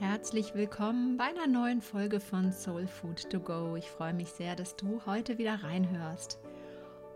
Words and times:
Herzlich 0.00 0.54
willkommen 0.54 1.18
bei 1.18 1.24
einer 1.24 1.46
neuen 1.46 1.82
Folge 1.82 2.20
von 2.20 2.52
Soul 2.52 2.86
Food 2.86 3.28
to 3.28 3.38
Go. 3.38 3.76
Ich 3.76 3.84
freue 3.84 4.14
mich 4.14 4.30
sehr, 4.30 4.56
dass 4.56 4.74
du 4.74 5.02
heute 5.04 5.36
wieder 5.36 5.62
reinhörst. 5.62 6.38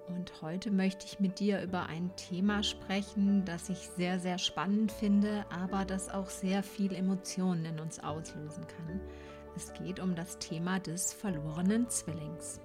Und 0.09 0.43
heute 0.43 0.71
möchte 0.71 1.07
ich 1.07 1.19
mit 1.19 1.41
dir 1.41 1.63
über 1.63 1.87
ein 1.87 2.15
Thema 2.17 2.63
sprechen, 2.63 3.43
das 3.47 3.71
ich 3.71 3.79
sehr, 3.79 4.21
sehr 4.21 4.37
spannend 4.37 4.93
finde, 4.93 5.47
aber 5.49 5.87
das 5.87 6.11
auch 6.11 6.29
sehr 6.29 6.63
viel 6.63 6.93
Emotionen 6.93 7.65
in 7.65 7.81
uns 7.81 8.01
auslösen 8.01 8.67
kann. 8.67 9.01
Es 9.57 9.73
geht 9.73 9.99
um 9.99 10.15
das 10.15 10.39
Thema 10.39 10.79
des 10.79 11.15
verlorenen 11.15 11.89
Zwillings. 11.89 12.61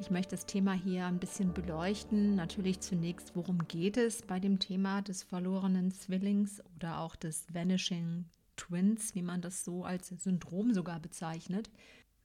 Ich 0.00 0.10
möchte 0.10 0.34
das 0.34 0.46
Thema 0.46 0.72
hier 0.72 1.04
ein 1.04 1.18
bisschen 1.18 1.52
beleuchten. 1.52 2.36
Natürlich 2.36 2.80
zunächst, 2.80 3.36
worum 3.36 3.68
geht 3.68 3.98
es 3.98 4.22
bei 4.22 4.40
dem 4.40 4.60
Thema 4.60 5.02
des 5.02 5.24
verlorenen 5.24 5.90
Zwillings 5.90 6.62
oder 6.78 7.00
auch 7.00 7.16
des 7.16 7.44
Vanishing 7.52 8.24
Twins, 8.56 9.14
wie 9.14 9.22
man 9.22 9.40
das 9.40 9.64
so 9.64 9.84
als 9.84 10.08
Syndrom 10.08 10.72
sogar 10.72 11.00
bezeichnet. 11.00 11.70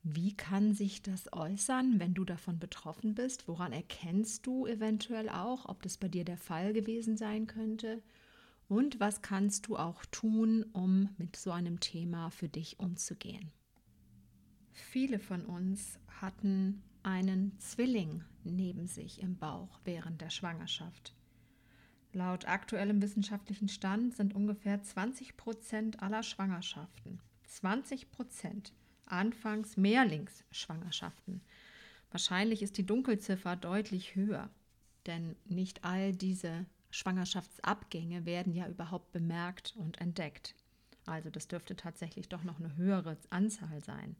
Wie 0.03 0.35
kann 0.35 0.73
sich 0.73 1.01
das 1.01 1.31
äußern, 1.33 1.99
wenn 1.99 2.13
du 2.13 2.23
davon 2.23 2.57
betroffen 2.57 3.15
bist? 3.15 3.47
Woran 3.47 3.73
erkennst 3.73 4.45
du 4.47 4.65
eventuell 4.65 5.29
auch, 5.29 5.67
ob 5.67 5.81
das 5.81 5.97
bei 5.97 6.07
dir 6.07 6.23
der 6.23 6.37
Fall 6.37 6.73
gewesen 6.73 7.17
sein 7.17 7.47
könnte? 7.47 8.01
Und 8.69 8.99
was 8.99 9.21
kannst 9.21 9.67
du 9.67 9.77
auch 9.77 10.05
tun, 10.05 10.63
um 10.73 11.09
mit 11.17 11.35
so 11.35 11.51
einem 11.51 11.79
Thema 11.79 12.29
für 12.29 12.47
dich 12.47 12.79
umzugehen? 12.79 13.51
Viele 14.71 15.19
von 15.19 15.45
uns 15.45 15.99
hatten 16.21 16.81
einen 17.03 17.57
Zwilling 17.59 18.23
neben 18.43 18.87
sich 18.87 19.21
im 19.21 19.37
Bauch 19.37 19.79
während 19.83 20.21
der 20.21 20.29
Schwangerschaft. 20.29 21.13
Laut 22.11 22.47
aktuellem 22.47 23.01
wissenschaftlichen 23.01 23.69
Stand 23.69 24.15
sind 24.15 24.33
ungefähr 24.33 24.81
20 24.81 25.37
Prozent 25.37 26.01
aller 26.01 26.23
Schwangerschaften, 26.23 27.19
20 27.45 28.11
Prozent, 28.11 28.73
anfangs 29.05 29.77
Mehrlingsschwangerschaften. 29.77 31.41
Wahrscheinlich 32.11 32.63
ist 32.63 32.77
die 32.77 32.85
Dunkelziffer 32.85 33.55
deutlich 33.55 34.15
höher, 34.15 34.49
denn 35.05 35.35
nicht 35.45 35.83
all 35.83 36.11
diese 36.11 36.65
Schwangerschaftsabgänge 36.89 38.25
werden 38.25 38.53
ja 38.53 38.67
überhaupt 38.67 39.11
bemerkt 39.11 39.75
und 39.77 40.01
entdeckt. 40.01 40.55
Also 41.05 41.29
das 41.29 41.47
dürfte 41.47 41.75
tatsächlich 41.75 42.29
doch 42.29 42.43
noch 42.43 42.59
eine 42.59 42.75
höhere 42.75 43.17
Anzahl 43.29 43.83
sein. 43.83 44.15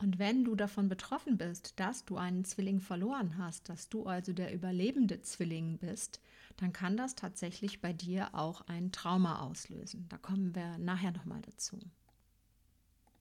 Und 0.00 0.18
wenn 0.18 0.44
du 0.44 0.56
davon 0.56 0.88
betroffen 0.88 1.36
bist, 1.36 1.78
dass 1.78 2.06
du 2.06 2.16
einen 2.16 2.46
Zwilling 2.46 2.80
verloren 2.80 3.36
hast, 3.36 3.68
dass 3.68 3.90
du 3.90 4.06
also 4.06 4.32
der 4.32 4.54
überlebende 4.54 5.20
Zwilling 5.20 5.76
bist, 5.76 6.20
dann 6.56 6.72
kann 6.72 6.96
das 6.96 7.14
tatsächlich 7.14 7.82
bei 7.82 7.92
dir 7.92 8.34
auch 8.34 8.62
ein 8.62 8.92
Trauma 8.92 9.40
auslösen. 9.40 10.06
Da 10.08 10.16
kommen 10.16 10.54
wir 10.54 10.78
nachher 10.78 11.12
nochmal 11.12 11.42
dazu. 11.42 11.78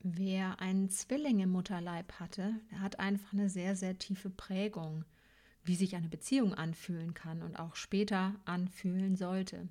Wer 0.02 0.62
einen 0.62 0.90
Zwilling 0.90 1.40
im 1.40 1.50
Mutterleib 1.50 2.14
hatte, 2.14 2.56
der 2.72 2.80
hat 2.80 2.98
einfach 2.98 3.34
eine 3.34 3.50
sehr, 3.50 3.76
sehr 3.76 3.98
tiefe 3.98 4.30
Prägung, 4.30 5.04
wie 5.66 5.76
sich 5.76 5.98
eine 5.98 6.08
Beziehung 6.08 6.54
anfühlen 6.54 7.14
kann 7.14 7.42
und 7.42 7.58
auch 7.58 7.76
später 7.76 8.36
anfühlen 8.46 9.18
sollte. 9.18 9.68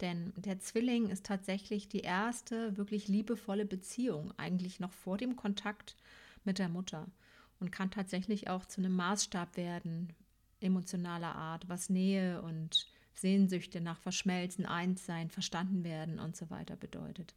Denn 0.00 0.32
der 0.36 0.58
Zwilling 0.58 1.08
ist 1.08 1.26
tatsächlich 1.26 1.88
die 1.88 2.00
erste 2.00 2.76
wirklich 2.76 3.06
liebevolle 3.06 3.64
Beziehung, 3.64 4.32
eigentlich 4.36 4.80
noch 4.80 4.92
vor 4.92 5.18
dem 5.18 5.36
Kontakt 5.36 5.96
mit 6.48 6.58
der 6.58 6.70
Mutter 6.70 7.06
und 7.60 7.70
kann 7.70 7.90
tatsächlich 7.90 8.48
auch 8.48 8.64
zu 8.64 8.80
einem 8.80 8.96
Maßstab 8.96 9.56
werden, 9.56 10.14
emotionaler 10.60 11.36
Art, 11.36 11.68
was 11.68 11.90
Nähe 11.90 12.40
und 12.42 12.88
Sehnsüchte 13.14 13.80
nach 13.80 14.00
Verschmelzen, 14.00 14.64
Einssein, 14.64 15.28
verstanden 15.28 15.84
werden 15.84 16.18
und 16.18 16.36
so 16.36 16.48
weiter 16.50 16.76
bedeutet. 16.76 17.34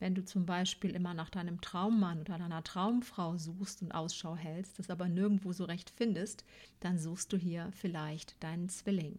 Wenn 0.00 0.14
du 0.14 0.24
zum 0.24 0.44
Beispiel 0.44 0.90
immer 0.90 1.14
nach 1.14 1.30
deinem 1.30 1.60
Traummann 1.60 2.20
oder 2.20 2.38
deiner 2.38 2.64
Traumfrau 2.64 3.36
suchst 3.36 3.82
und 3.82 3.92
Ausschau 3.92 4.36
hältst, 4.36 4.78
das 4.78 4.90
aber 4.90 5.08
nirgendwo 5.08 5.52
so 5.52 5.64
recht 5.64 5.90
findest, 5.90 6.44
dann 6.80 6.98
suchst 6.98 7.32
du 7.32 7.36
hier 7.36 7.70
vielleicht 7.72 8.42
deinen 8.42 8.68
Zwilling. 8.68 9.18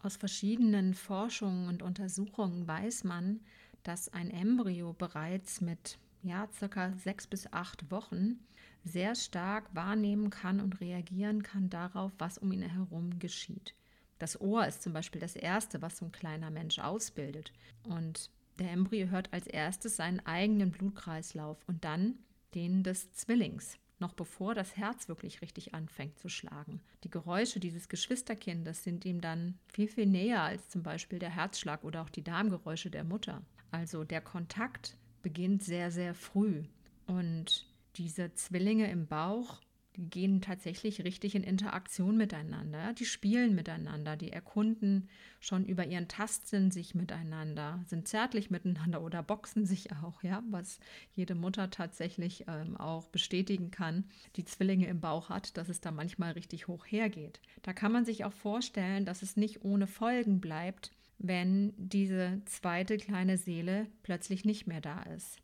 Aus 0.00 0.16
verschiedenen 0.16 0.94
Forschungen 0.94 1.68
und 1.68 1.82
Untersuchungen 1.82 2.68
weiß 2.68 3.02
man, 3.04 3.40
dass 3.82 4.12
ein 4.12 4.30
Embryo 4.30 4.92
bereits 4.92 5.60
mit 5.60 5.98
ja, 6.22 6.48
circa 6.52 6.92
sechs 6.92 7.26
bis 7.26 7.52
acht 7.52 7.90
Wochen 7.90 8.38
sehr 8.84 9.14
stark 9.14 9.74
wahrnehmen 9.74 10.30
kann 10.30 10.60
und 10.60 10.80
reagieren 10.80 11.42
kann 11.42 11.68
darauf, 11.68 12.12
was 12.18 12.38
um 12.38 12.52
ihn 12.52 12.62
herum 12.62 13.18
geschieht. 13.18 13.74
Das 14.18 14.40
Ohr 14.40 14.66
ist 14.66 14.82
zum 14.82 14.92
Beispiel 14.92 15.20
das 15.20 15.36
Erste, 15.36 15.80
was 15.82 15.98
so 15.98 16.06
ein 16.06 16.12
kleiner 16.12 16.50
Mensch 16.50 16.78
ausbildet. 16.78 17.52
Und 17.84 18.30
der 18.58 18.72
Embryo 18.72 19.08
hört 19.08 19.32
als 19.32 19.46
erstes 19.46 19.96
seinen 19.96 20.24
eigenen 20.26 20.70
Blutkreislauf 20.70 21.58
und 21.68 21.84
dann 21.84 22.18
den 22.54 22.82
des 22.82 23.12
Zwillings, 23.12 23.78
noch 24.00 24.14
bevor 24.14 24.54
das 24.54 24.76
Herz 24.76 25.08
wirklich 25.08 25.42
richtig 25.42 25.74
anfängt 25.74 26.18
zu 26.18 26.28
schlagen. 26.28 26.80
Die 27.04 27.10
Geräusche 27.10 27.60
dieses 27.60 27.88
Geschwisterkindes 27.88 28.82
sind 28.82 29.04
ihm 29.04 29.20
dann 29.20 29.58
viel, 29.72 29.88
viel 29.88 30.06
näher 30.06 30.42
als 30.42 30.68
zum 30.68 30.82
Beispiel 30.82 31.20
der 31.20 31.30
Herzschlag 31.30 31.84
oder 31.84 32.02
auch 32.02 32.10
die 32.10 32.24
Darmgeräusche 32.24 32.90
der 32.90 33.04
Mutter. 33.04 33.42
Also 33.70 34.02
der 34.02 34.20
Kontakt 34.20 34.96
beginnt 35.22 35.62
sehr, 35.62 35.90
sehr 35.90 36.14
früh. 36.14 36.64
Und 37.06 37.66
diese 37.96 38.34
Zwillinge 38.34 38.90
im 38.90 39.06
Bauch, 39.06 39.60
gehen 39.98 40.40
tatsächlich 40.40 41.02
richtig 41.02 41.34
in 41.34 41.42
Interaktion 41.42 42.16
miteinander. 42.16 42.92
Die 42.92 43.04
spielen 43.04 43.54
miteinander, 43.54 44.16
die 44.16 44.30
erkunden 44.30 45.08
schon 45.40 45.64
über 45.66 45.84
ihren 45.84 46.06
Tastsinn 46.06 46.70
sich 46.70 46.94
miteinander, 46.94 47.82
sind 47.86 48.06
zärtlich 48.06 48.50
miteinander 48.50 49.02
oder 49.02 49.22
boxen 49.22 49.66
sich 49.66 49.92
auch, 49.92 50.22
ja, 50.22 50.42
was 50.50 50.78
jede 51.14 51.34
Mutter 51.34 51.70
tatsächlich 51.70 52.44
ähm, 52.46 52.76
auch 52.76 53.08
bestätigen 53.08 53.70
kann, 53.70 54.04
die 54.36 54.44
Zwillinge 54.44 54.86
im 54.86 55.00
Bauch 55.00 55.30
hat, 55.30 55.56
dass 55.56 55.68
es 55.68 55.80
da 55.80 55.90
manchmal 55.90 56.32
richtig 56.32 56.68
hoch 56.68 56.86
hergeht. 56.86 57.40
Da 57.62 57.72
kann 57.72 57.92
man 57.92 58.04
sich 58.04 58.24
auch 58.24 58.32
vorstellen, 58.32 59.04
dass 59.04 59.22
es 59.22 59.36
nicht 59.36 59.64
ohne 59.64 59.88
Folgen 59.88 60.40
bleibt, 60.40 60.92
wenn 61.18 61.72
diese 61.76 62.40
zweite 62.46 62.96
kleine 62.96 63.36
Seele 63.36 63.86
plötzlich 64.02 64.44
nicht 64.44 64.66
mehr 64.66 64.80
da 64.80 65.02
ist. 65.02 65.38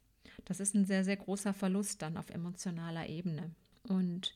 Das 0.45 0.61
ist 0.61 0.75
ein 0.75 0.85
sehr, 0.85 1.05
sehr 1.05 1.17
großer 1.17 1.55
Verlust 1.55 2.03
dann 2.03 2.17
auf 2.17 2.31
emotionaler 2.31 3.09
Ebene. 3.09 3.51
Und 3.89 4.35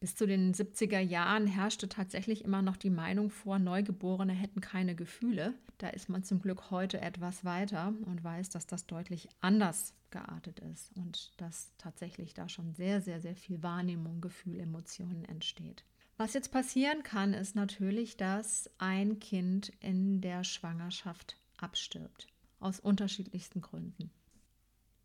bis 0.00 0.16
zu 0.16 0.26
den 0.26 0.54
70er 0.54 0.98
Jahren 1.00 1.46
herrschte 1.46 1.88
tatsächlich 1.88 2.44
immer 2.44 2.62
noch 2.62 2.76
die 2.76 2.90
Meinung 2.90 3.28
vor, 3.30 3.58
Neugeborene 3.58 4.32
hätten 4.32 4.60
keine 4.60 4.94
Gefühle. 4.94 5.54
Da 5.78 5.88
ist 5.88 6.08
man 6.08 6.24
zum 6.24 6.40
Glück 6.40 6.70
heute 6.70 7.00
etwas 7.00 7.44
weiter 7.44 7.92
und 8.06 8.24
weiß, 8.24 8.48
dass 8.50 8.66
das 8.66 8.86
deutlich 8.86 9.28
anders 9.40 9.94
geartet 10.10 10.60
ist 10.60 10.90
und 10.96 11.32
dass 11.36 11.72
tatsächlich 11.78 12.34
da 12.34 12.48
schon 12.48 12.72
sehr, 12.74 13.00
sehr, 13.00 13.20
sehr 13.20 13.36
viel 13.36 13.62
Wahrnehmung, 13.62 14.20
Gefühl, 14.20 14.58
Emotionen 14.58 15.24
entsteht. 15.26 15.84
Was 16.20 16.34
jetzt 16.34 16.52
passieren 16.52 17.02
kann, 17.02 17.32
ist 17.32 17.56
natürlich, 17.56 18.18
dass 18.18 18.68
ein 18.76 19.20
Kind 19.20 19.72
in 19.80 20.20
der 20.20 20.44
Schwangerschaft 20.44 21.38
abstirbt. 21.56 22.26
Aus 22.58 22.78
unterschiedlichsten 22.78 23.62
Gründen. 23.62 24.10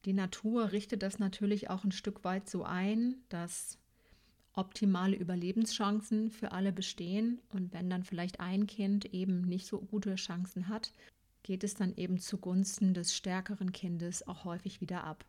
Die 0.04 0.12
Natur 0.12 0.74
richtet 0.74 1.04
das 1.04 1.18
natürlich 1.18 1.70
auch 1.70 1.86
ein 1.86 1.94
Stück 1.94 2.26
weit 2.26 2.50
so 2.50 2.66
ein, 2.66 3.16
dass 3.30 3.78
optimale 4.52 5.16
Überlebenschancen 5.16 6.32
für 6.32 6.52
alle 6.52 6.74
bestehen. 6.74 7.40
Und 7.48 7.72
wenn 7.72 7.90
dann 7.90 8.04
vielleicht 8.04 8.42
ein 8.42 8.68
Kind 8.68 9.06
eben 9.06 9.40
nicht 9.40 9.68
so 9.68 9.80
gute 9.80 10.16
Chancen 10.16 10.68
hat, 10.68 10.92
geht 11.44 11.64
es 11.64 11.76
dann 11.76 11.96
eben 11.96 12.20
zugunsten 12.20 12.94
des 12.94 13.16
stärkeren 13.16 13.72
Kindes 13.72 14.28
auch 14.28 14.44
häufig 14.44 14.82
wieder 14.82 15.06
ab. 15.06 15.24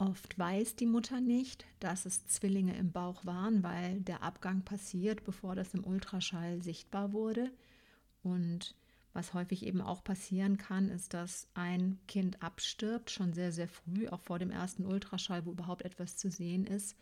Oft 0.00 0.38
weiß 0.38 0.76
die 0.76 0.86
Mutter 0.86 1.20
nicht, 1.20 1.66
dass 1.78 2.06
es 2.06 2.26
Zwillinge 2.26 2.74
im 2.74 2.90
Bauch 2.90 3.26
waren, 3.26 3.62
weil 3.62 4.00
der 4.00 4.22
Abgang 4.22 4.62
passiert, 4.62 5.24
bevor 5.24 5.54
das 5.54 5.74
im 5.74 5.84
Ultraschall 5.84 6.62
sichtbar 6.62 7.12
wurde. 7.12 7.50
Und 8.22 8.74
was 9.12 9.34
häufig 9.34 9.66
eben 9.66 9.82
auch 9.82 10.02
passieren 10.02 10.56
kann, 10.56 10.88
ist, 10.88 11.12
dass 11.12 11.48
ein 11.52 11.98
Kind 12.08 12.42
abstirbt, 12.42 13.10
schon 13.10 13.34
sehr, 13.34 13.52
sehr 13.52 13.68
früh, 13.68 14.08
auch 14.08 14.22
vor 14.22 14.38
dem 14.38 14.50
ersten 14.50 14.86
Ultraschall, 14.86 15.44
wo 15.44 15.50
überhaupt 15.50 15.82
etwas 15.82 16.16
zu 16.16 16.30
sehen 16.30 16.66
ist, 16.66 16.96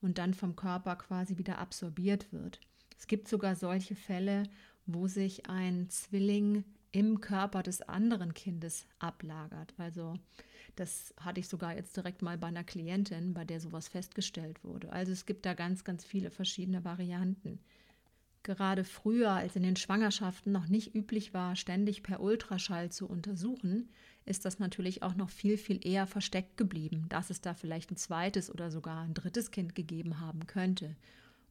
und 0.00 0.18
dann 0.18 0.34
vom 0.34 0.56
Körper 0.56 0.96
quasi 0.96 1.38
wieder 1.38 1.58
absorbiert 1.58 2.32
wird. 2.32 2.58
Es 2.98 3.06
gibt 3.06 3.28
sogar 3.28 3.54
solche 3.54 3.94
Fälle, 3.94 4.42
wo 4.86 5.06
sich 5.06 5.48
ein 5.48 5.88
Zwilling 5.88 6.64
im 6.92 7.20
Körper 7.20 7.62
des 7.62 7.82
anderen 7.82 8.34
Kindes 8.34 8.86
ablagert. 8.98 9.74
Also 9.78 10.14
das 10.76 11.14
hatte 11.18 11.40
ich 11.40 11.48
sogar 11.48 11.74
jetzt 11.74 11.96
direkt 11.96 12.22
mal 12.22 12.38
bei 12.38 12.48
einer 12.48 12.64
Klientin, 12.64 13.34
bei 13.34 13.44
der 13.44 13.60
sowas 13.60 13.88
festgestellt 13.88 14.64
wurde. 14.64 14.92
Also 14.92 15.12
es 15.12 15.26
gibt 15.26 15.46
da 15.46 15.54
ganz, 15.54 15.84
ganz 15.84 16.04
viele 16.04 16.30
verschiedene 16.30 16.84
Varianten. 16.84 17.60
Gerade 18.42 18.84
früher, 18.84 19.32
als 19.32 19.56
in 19.56 19.62
den 19.62 19.76
Schwangerschaften 19.76 20.50
noch 20.50 20.66
nicht 20.66 20.94
üblich 20.94 21.34
war, 21.34 21.56
ständig 21.56 22.02
per 22.02 22.20
Ultraschall 22.20 22.90
zu 22.90 23.06
untersuchen, 23.06 23.90
ist 24.24 24.46
das 24.46 24.58
natürlich 24.58 25.02
auch 25.02 25.14
noch 25.14 25.28
viel, 25.28 25.58
viel 25.58 25.86
eher 25.86 26.06
versteckt 26.06 26.56
geblieben, 26.56 27.06
dass 27.10 27.28
es 27.28 27.42
da 27.42 27.52
vielleicht 27.52 27.90
ein 27.90 27.96
zweites 27.96 28.50
oder 28.50 28.70
sogar 28.70 29.02
ein 29.02 29.12
drittes 29.12 29.50
Kind 29.50 29.74
gegeben 29.74 30.20
haben 30.20 30.46
könnte. 30.46 30.96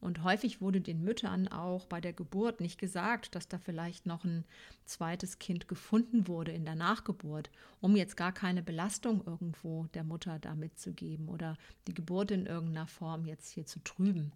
Und 0.01 0.24
häufig 0.24 0.62
wurde 0.62 0.80
den 0.80 1.04
Müttern 1.04 1.48
auch 1.50 1.86
bei 1.86 2.00
der 2.00 2.13
Geburt 2.13 2.62
nicht 2.62 2.80
gesagt, 2.80 3.36
dass 3.36 3.48
da 3.48 3.57
vielleicht 3.57 4.06
noch 4.06 4.24
ein 4.24 4.46
zweites 4.86 5.40
Kind 5.40 5.68
gefunden 5.68 6.28
wurde 6.28 6.51
in 6.51 6.63
der 6.63 6.75
Nachgeburt, 6.75 7.50
um 7.81 7.96
jetzt 7.96 8.16
gar 8.16 8.31
keine 8.31 8.63
Belastung 8.63 9.24
irgendwo 9.25 9.88
der 9.94 10.04
Mutter 10.04 10.40
da 10.40 10.56
mitzugeben 10.56 11.28
oder 11.28 11.57
die 11.88 11.94
Geburt 11.94 12.31
in 12.31 12.46
irgendeiner 12.46 12.88
Form 12.88 13.25
jetzt 13.25 13.50
hier 13.50 13.66
zu 13.66 13.80
trüben. 13.84 14.31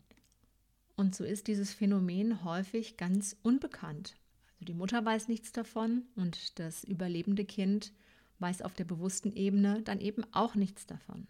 Und 0.95 1.15
so 1.15 1.23
ist 1.23 1.47
dieses 1.47 1.73
Phänomen 1.73 2.43
häufig 2.43 2.97
ganz 2.97 3.35
unbekannt. 3.41 4.15
Also 4.55 4.65
die 4.65 4.73
Mutter 4.73 5.03
weiß 5.03 5.27
nichts 5.27 5.51
davon 5.51 6.03
und 6.15 6.59
das 6.59 6.83
überlebende 6.83 7.45
Kind 7.45 7.93
weiß 8.39 8.61
auf 8.61 8.73
der 8.73 8.85
bewussten 8.85 9.31
Ebene 9.31 9.81
dann 9.81 9.99
eben 9.99 10.23
auch 10.33 10.55
nichts 10.55 10.85
davon. 10.85 11.27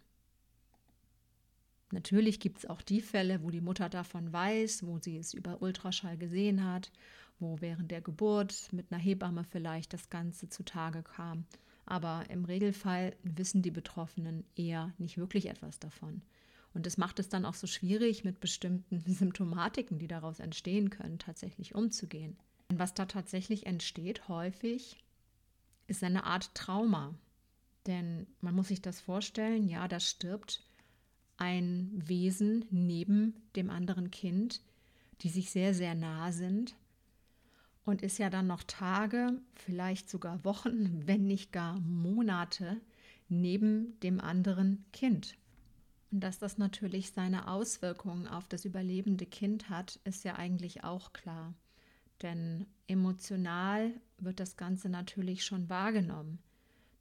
Natürlich 1.94 2.40
gibt 2.40 2.58
es 2.58 2.66
auch 2.66 2.82
die 2.82 3.02
Fälle, 3.02 3.44
wo 3.44 3.52
die 3.52 3.62
Mutter 3.62 3.88
davon 3.88 4.34
weiß, 4.34 4.84
wo 4.88 4.98
sie 4.98 5.18
es 5.18 5.34
über 5.36 5.62
Ultraschall 5.62 6.18
gesehen 6.18 6.64
hat, 6.64 6.92
wo 7.40 7.62
während 7.62 7.92
der 7.92 8.02
Geburt 8.02 8.70
mit 8.72 8.92
einer 8.92 9.00
Hebamme 9.00 9.44
vielleicht 9.44 9.94
das 9.94 10.10
Ganze 10.10 10.50
zutage 10.50 11.04
kam. 11.04 11.46
Aber 11.86 12.26
im 12.30 12.46
Regelfall 12.46 13.16
wissen 13.22 13.62
die 13.62 13.70
Betroffenen 13.70 14.44
eher 14.56 14.92
nicht 14.98 15.20
wirklich 15.20 15.50
etwas 15.50 15.80
davon. 15.80 16.24
Und 16.74 16.88
das 16.88 16.98
macht 16.98 17.20
es 17.20 17.30
dann 17.30 17.46
auch 17.46 17.54
so 17.54 17.68
schwierig, 17.68 18.24
mit 18.24 18.40
bestimmten 18.40 19.00
Symptomatiken, 19.08 20.00
die 20.00 20.08
daraus 20.08 20.40
entstehen 20.40 20.90
können, 20.90 21.20
tatsächlich 21.20 21.76
umzugehen. 21.76 22.38
Und 22.70 22.80
was 22.80 22.96
da 22.96 23.06
tatsächlich 23.06 23.68
entsteht, 23.68 24.28
häufig, 24.28 24.98
ist 25.86 26.04
eine 26.04 26.24
Art 26.24 26.56
Trauma. 26.56 27.14
Denn 27.86 28.26
man 28.42 28.56
muss 28.56 28.70
sich 28.70 28.82
das 28.82 29.00
vorstellen, 29.00 29.68
ja, 29.68 29.88
da 29.88 30.00
stirbt 30.00 30.64
ein 31.44 31.92
Wesen 31.94 32.66
neben 32.72 33.36
dem 33.58 33.70
anderen 33.70 34.12
Kind, 34.12 34.62
die 35.22 35.30
sich 35.30 35.52
sehr, 35.52 35.74
sehr 35.74 35.94
nah 35.94 36.32
sind 36.32 36.76
und 37.84 38.02
ist 38.02 38.18
ja 38.18 38.30
dann 38.30 38.48
noch 38.48 38.64
Tage, 38.64 39.42
vielleicht 39.56 40.10
sogar 40.10 40.46
Wochen, 40.46 41.04
wenn 41.06 41.28
nicht 41.28 41.52
gar 41.52 41.80
Monate 41.82 42.80
neben 43.28 44.00
dem 44.00 44.22
anderen 44.22 44.86
Kind. 44.94 45.36
Und 46.12 46.22
dass 46.22 46.40
das 46.40 46.58
natürlich 46.58 47.12
seine 47.12 47.48
Auswirkungen 47.48 48.28
auf 48.28 48.48
das 48.48 48.64
überlebende 48.66 49.26
Kind 49.26 49.70
hat, 49.70 50.00
ist 50.06 50.24
ja 50.24 50.36
eigentlich 50.36 50.84
auch 50.84 51.12
klar. 51.12 51.54
Denn 52.22 52.68
emotional 52.88 53.92
wird 54.20 54.40
das 54.40 54.56
Ganze 54.56 54.88
natürlich 54.88 55.44
schon 55.44 55.70
wahrgenommen. 55.70 56.40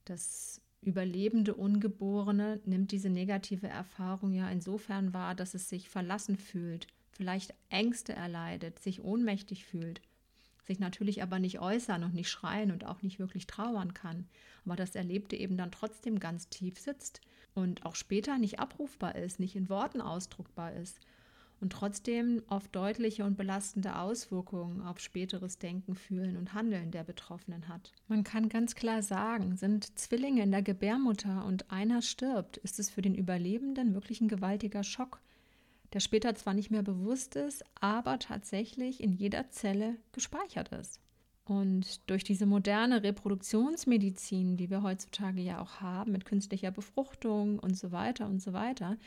Das 0.03 0.59
überlebende 0.83 1.53
Ungeborene 1.55 2.59
nimmt 2.65 2.91
diese 2.91 3.09
negative 3.09 3.67
Erfahrung 3.67 4.33
ja 4.33 4.49
insofern 4.49 5.13
wahr, 5.13 5.35
dass 5.35 5.53
es 5.53 5.69
sich 5.69 5.89
verlassen 5.89 6.37
fühlt, 6.37 6.87
vielleicht 7.11 7.53
Ängste 7.69 8.13
erleidet, 8.13 8.79
sich 8.79 9.03
ohnmächtig 9.03 9.65
fühlt, 9.65 10.01
sich 10.65 10.79
natürlich 10.79 11.21
aber 11.23 11.39
nicht 11.39 11.59
äußern 11.59 12.03
und 12.03 12.13
nicht 12.13 12.29
schreien 12.29 12.71
und 12.71 12.85
auch 12.85 13.01
nicht 13.01 13.19
wirklich 13.19 13.47
trauern 13.47 13.93
kann, 13.93 14.27
aber 14.65 14.75
das 14.75 14.95
Erlebte 14.95 15.35
eben 15.35 15.57
dann 15.57 15.71
trotzdem 15.71 16.19
ganz 16.19 16.49
tief 16.49 16.79
sitzt 16.79 17.21
und 17.53 17.85
auch 17.85 17.95
später 17.95 18.37
nicht 18.37 18.59
abrufbar 18.59 19.15
ist, 19.15 19.39
nicht 19.39 19.55
in 19.55 19.69
Worten 19.69 20.01
ausdruckbar 20.01 20.73
ist 20.73 20.99
und 21.63 21.71
trotzdem 21.71 22.43
oft 22.49 22.75
deutliche 22.75 23.23
und 23.23 23.37
belastende 23.37 23.97
Auswirkungen 23.97 24.81
auf 24.81 24.99
späteres 24.99 25.59
Denken, 25.59 25.95
Fühlen 25.95 26.35
und 26.35 26.53
Handeln 26.53 26.91
der 26.91 27.05
Betroffenen 27.05 27.69
hat. 27.69 27.93
Man 28.09 28.25
kann 28.25 28.49
ganz 28.49 28.75
klar 28.75 29.01
sagen, 29.01 29.55
sind 29.55 29.97
Zwillinge 29.97 30.43
in 30.43 30.51
der 30.51 30.61
Gebärmutter 30.61 31.45
und 31.45 31.71
einer 31.71 32.01
stirbt, 32.01 32.57
ist 32.57 32.79
es 32.79 32.89
für 32.89 33.01
den 33.01 33.15
Überlebenden 33.15 33.93
wirklich 33.93 34.19
ein 34.19 34.27
gewaltiger 34.27 34.83
Schock, 34.83 35.21
der 35.93 36.01
später 36.01 36.35
zwar 36.35 36.53
nicht 36.53 36.69
mehr 36.69 36.83
bewusst 36.83 37.37
ist, 37.37 37.63
aber 37.79 38.19
tatsächlich 38.19 39.01
in 39.01 39.13
jeder 39.13 39.49
Zelle 39.49 39.95
gespeichert 40.11 40.67
ist. 40.73 40.99
Und 41.45 42.09
durch 42.09 42.25
diese 42.25 42.45
moderne 42.45 43.03
Reproduktionsmedizin, 43.03 44.57
die 44.57 44.69
wir 44.69 44.83
heutzutage 44.83 45.39
ja 45.39 45.61
auch 45.61 45.79
haben, 45.79 46.11
mit 46.11 46.25
künstlicher 46.25 46.71
Befruchtung 46.71 47.57
und 47.59 47.77
so 47.77 47.93
weiter 47.93 48.27
und 48.27 48.41
so 48.41 48.51
weiter, 48.51 48.97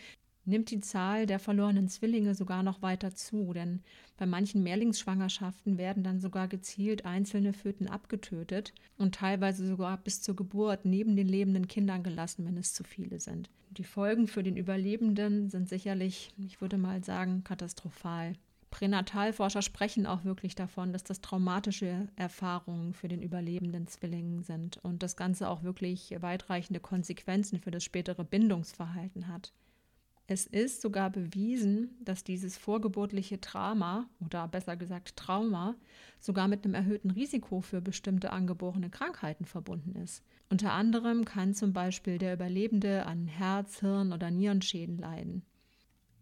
nimmt 0.47 0.71
die 0.71 0.81
Zahl 0.81 1.27
der 1.27 1.39
verlorenen 1.39 1.89
Zwillinge 1.89 2.35
sogar 2.35 2.63
noch 2.63 2.83
weiter 2.83 3.15
zu, 3.15 3.53
denn 3.53 3.83
bei 4.17 4.27
manchen 4.27 4.63
Mehrlingsschwangerschaften 4.63 5.79
werden 5.79 6.03
dann 6.03 6.21
sogar 6.21 6.49
gezielt 6.49 7.05
einzelne 7.05 7.53
Föten 7.53 7.89
abgetötet 7.89 8.73
und 8.97 9.15
teilweise 9.15 9.67
sogar 9.67 9.99
bis 9.99 10.23
zur 10.23 10.37
Geburt 10.37 10.85
neben 10.85 11.17
den 11.17 11.29
lebenden 11.29 11.69
Kindern 11.69 12.03
gelassen, 12.03 12.47
wenn 12.47 12.57
es 12.57 12.73
zu 12.73 12.85
viele 12.85 13.21
sind. 13.21 13.51
Die 13.71 13.85
Folgen 13.85 14.27
für 14.27 14.43
den 14.43 14.57
Überlebenden 14.57 15.51
sind 15.51 15.69
sicherlich, 15.69 16.33
ich 16.39 16.61
würde 16.61 16.79
mal 16.79 17.05
sagen, 17.05 17.45
katastrophal. 17.45 18.35
Pränatalforscher 18.71 19.63
sprechen 19.63 20.07
auch 20.07 20.25
wirklich 20.25 20.55
davon, 20.55 20.93
dass 20.93 21.05
das 21.05 21.21
traumatische 21.21 22.09
Erfahrungen 22.17 22.95
für 22.95 23.09
den 23.09 23.23
überlebenden 23.23 23.87
Zwillingen 23.87 24.43
sind 24.43 24.79
und 24.83 25.03
das 25.03 25.17
Ganze 25.17 25.49
auch 25.49 25.63
wirklich 25.63 26.15
weitreichende 26.21 26.81
Konsequenzen 26.81 27.59
für 27.61 27.71
das 27.71 27.85
spätere 27.85 28.25
Bindungsverhalten 28.25 29.29
hat. 29.29 29.53
Es 30.29 30.45
ist 30.45 30.83
sogar 30.83 31.11
bewiesen, 31.11 31.97
dass 32.01 32.25
dieses 32.25 32.59
vorgeburtliche 32.59 33.41
Trauma 33.41 34.09
oder 34.19 34.49
besser 34.49 34.77
gesagt 34.77 35.17
Trauma 35.17 35.77
sogar 36.19 36.49
mit 36.49 36.65
einem 36.65 36.75
erhöhten 36.75 37.13
Risiko 37.13 37.61
für 37.61 37.81
bestimmte 37.81 38.33
angeborene 38.33 38.91
Krankheiten 38.91 39.45
verbunden 39.45 39.95
ist. 39.95 40.25
Unter 40.51 40.73
anderem 40.73 41.25
kann 41.25 41.55
zum 41.55 41.73
Beispiel 41.73 42.19
der 42.19 42.35
Überlebende 42.35 43.07
an 43.07 43.29
Herz-, 43.29 43.79
Hirn- 43.79 44.13
oder 44.13 44.33
Nierenschäden 44.33 44.99
leiden. 44.99 45.45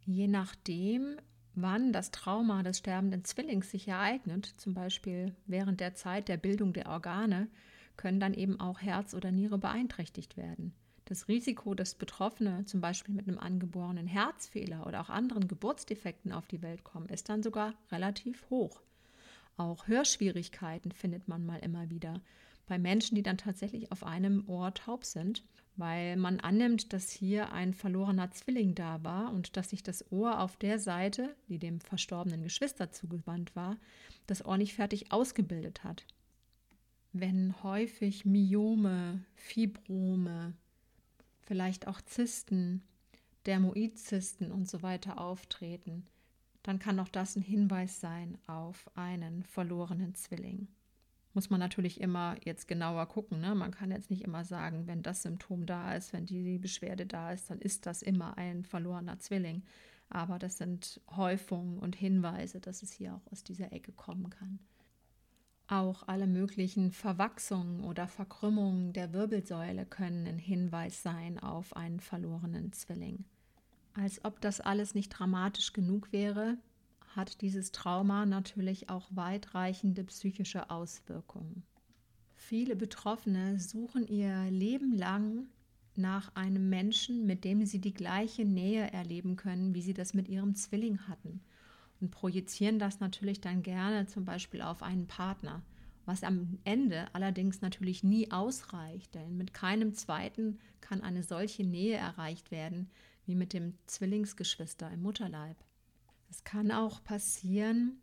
Je 0.05 0.29
nachdem, 0.29 1.17
wann 1.55 1.95
das 1.95 2.11
Trauma 2.11 2.63
des 2.63 2.79
sterbenden 2.79 3.25
Zwillings 3.25 3.71
sich 3.71 3.89
ereignet, 3.89 4.55
zum 4.59 4.75
Beispiel 4.75 5.35
während 5.47 5.81
der 5.81 5.95
Zeit 5.95 6.29
der 6.29 6.37
Bildung 6.37 6.75
der 6.75 6.91
Organe, 6.91 7.49
können 7.97 8.21
dann 8.21 8.35
eben 8.35 8.61
auch 8.61 8.83
Herz 8.83 9.15
oder 9.15 9.33
Niere 9.33 9.57
beeinträchtigt 9.57 10.37
werden. 10.37 10.75
Das 11.07 11.29
Risiko, 11.29 11.75
dass 11.75 11.95
Betroffene 11.95 12.65
zum 12.65 12.81
Beispiel 12.81 13.15
mit 13.15 13.29
einem 13.29 13.39
angeborenen 13.39 14.07
Herzfehler 14.07 14.87
oder 14.87 15.03
auch 15.03 15.11
anderen 15.11 15.49
Geburtsdefekten 15.49 16.33
auf 16.33 16.47
die 16.47 16.63
Welt 16.63 16.83
kommen, 16.83 17.09
ist 17.09 17.29
dann 17.29 17.43
sogar 17.43 17.75
relativ 17.93 18.49
hoch. 18.49 18.81
Auch 19.57 19.87
Hörschwierigkeiten 19.87 20.93
findet 20.93 21.29
man 21.29 21.45
mal 21.45 21.59
immer 21.59 21.91
wieder 21.91 22.21
bei 22.67 22.79
Menschen, 22.79 23.15
die 23.15 23.23
dann 23.23 23.37
tatsächlich 23.37 23.93
auf 23.93 24.03
einem 24.03 24.49
Ohr 24.49 24.73
taub 24.73 25.05
sind, 25.05 25.45
weil 25.77 26.17
man 26.17 26.41
annimmt, 26.41 26.93
dass 26.93 27.11
hier 27.11 27.53
ein 27.53 27.75
verlorener 27.75 28.31
Zwilling 28.31 28.75
da 28.75 29.05
war 29.05 29.33
und 29.33 29.57
dass 29.57 29.71
sich 29.71 29.83
das 29.83 30.11
Ohr 30.11 30.41
auf 30.41 30.57
der 30.57 30.79
Seite, 30.79 31.37
die 31.49 31.59
dem 31.59 31.81
verstorbenen 31.81 32.43
Geschwister 32.43 32.91
zugewandt 32.91 33.55
war, 33.55 33.77
das 34.27 34.45
Ohr 34.45 34.57
nicht 34.57 34.75
fertig 34.75 35.13
ausgebildet 35.13 35.85
hat. 35.85 36.07
Wenn 37.13 37.63
häufig 37.63 38.25
Myome, 38.25 39.25
Fibrome, 39.35 40.55
vielleicht 41.45 41.87
auch 41.87 42.01
Zysten, 42.01 42.83
Dermoidzysten 43.47 44.51
und 44.51 44.69
so 44.69 44.83
weiter 44.83 45.21
auftreten, 45.21 46.07
dann 46.63 46.79
kann 46.79 46.99
auch 46.99 47.09
das 47.09 47.37
ein 47.37 47.43
Hinweis 47.43 48.01
sein 48.01 48.39
auf 48.47 48.91
einen 48.97 49.45
verlorenen 49.45 50.15
Zwilling. 50.15 50.69
Muss 51.35 51.51
man 51.51 51.61
natürlich 51.61 52.01
immer 52.01 52.37
jetzt 52.45 52.69
genauer 52.69 53.07
gucken. 53.07 53.41
Ne? 53.41 53.55
Man 53.55 53.73
kann 53.73 53.91
jetzt 53.91 54.09
nicht 54.11 54.23
immer 54.23 54.45
sagen, 54.45 54.87
wenn 54.87 55.03
das 55.03 55.23
Symptom 55.23 55.67
da 55.67 55.95
ist, 55.95 56.13
wenn 56.13 56.27
die 56.27 56.59
Beschwerde 56.59 57.07
da 57.07 57.33
ist, 57.33 57.51
dann 57.51 57.59
ist 57.59 57.87
das 57.87 58.03
immer 58.03 58.39
ein 58.39 58.65
verlorener 58.65 59.19
Zwilling. 59.19 59.65
Aber 60.09 60.39
das 60.39 60.59
sind 60.59 61.01
Häufungen 61.11 61.79
und 61.79 61.97
Hinweise, 61.97 62.61
dass 62.61 62.83
es 62.83 62.93
hier 62.93 63.15
auch 63.15 63.33
aus 63.33 63.43
dieser 63.43 63.73
Ecke 63.73 63.93
kommen 63.93 64.31
kann. 64.31 64.61
Auch 65.67 66.07
alle 66.09 66.27
möglichen 66.27 66.93
Verwachsungen 66.93 67.85
oder 67.85 68.07
Verkrümmungen 68.07 68.93
der 68.93 69.15
Wirbelsäule 69.15 69.87
können 69.87 70.27
ein 70.27 70.39
Hinweis 70.39 71.03
sein 71.03 71.39
auf 71.39 71.75
einen 71.75 72.01
verlorenen 72.01 72.73
Zwilling. 72.73 73.25
Als 73.95 74.23
ob 74.25 74.41
das 74.43 74.61
alles 74.61 74.95
nicht 74.95 75.09
dramatisch 75.09 75.73
genug 75.73 76.13
wäre, 76.13 76.59
hat 77.17 77.41
dieses 77.41 77.73
Trauma 77.73 78.27
natürlich 78.27 78.91
auch 78.91 79.09
weitreichende 79.11 80.05
psychische 80.05 80.69
Auswirkungen. 80.69 81.63
Viele 82.35 82.77
Betroffene 82.77 83.59
suchen 83.59 84.07
ihr 84.07 84.51
Leben 84.51 84.93
lang 84.93 85.47
nach 85.97 86.35
einem 86.35 86.69
Menschen, 86.69 87.25
mit 87.25 87.45
dem 87.45 87.65
sie 87.65 87.81
die 87.81 87.95
gleiche 87.95 88.45
Nähe 88.45 88.93
erleben 88.93 89.37
können, 89.37 89.75
wie 89.75 89.81
sie 89.81 89.95
das 89.95 90.13
mit 90.13 90.29
ihrem 90.29 90.55
Zwilling 90.55 91.09
hatten 91.09 91.41
und 92.05 92.11
projizieren 92.11 92.79
das 92.79 93.01
natürlich 93.01 93.41
dann 93.41 93.63
gerne 93.63 94.07
zum 94.07 94.27
Beispiel 94.27 94.61
auf 94.61 94.83
einen 94.83 95.07
Partner, 95.07 95.63
was 96.05 96.23
am 96.23 96.59
Ende 96.65 97.07
allerdings 97.15 97.63
natürlich 97.63 98.05
nie 98.05 98.31
ausreicht, 98.31 99.15
denn 99.15 99.39
mit 99.39 99.55
keinem 99.55 99.95
zweiten 99.95 100.59
kann 100.83 101.01
eine 101.01 101.23
solche 101.23 101.65
Nähe 101.65 101.97
erreicht 101.97 102.51
werden 102.51 102.91
wie 103.25 103.35
mit 103.35 103.55
dem 103.55 103.73
Zwillingsgeschwister 103.87 104.91
im 104.91 105.01
Mutterleib. 105.01 105.57
Es 106.29 106.45
kann 106.45 106.71
auch 106.71 107.03
passieren, 107.03 108.03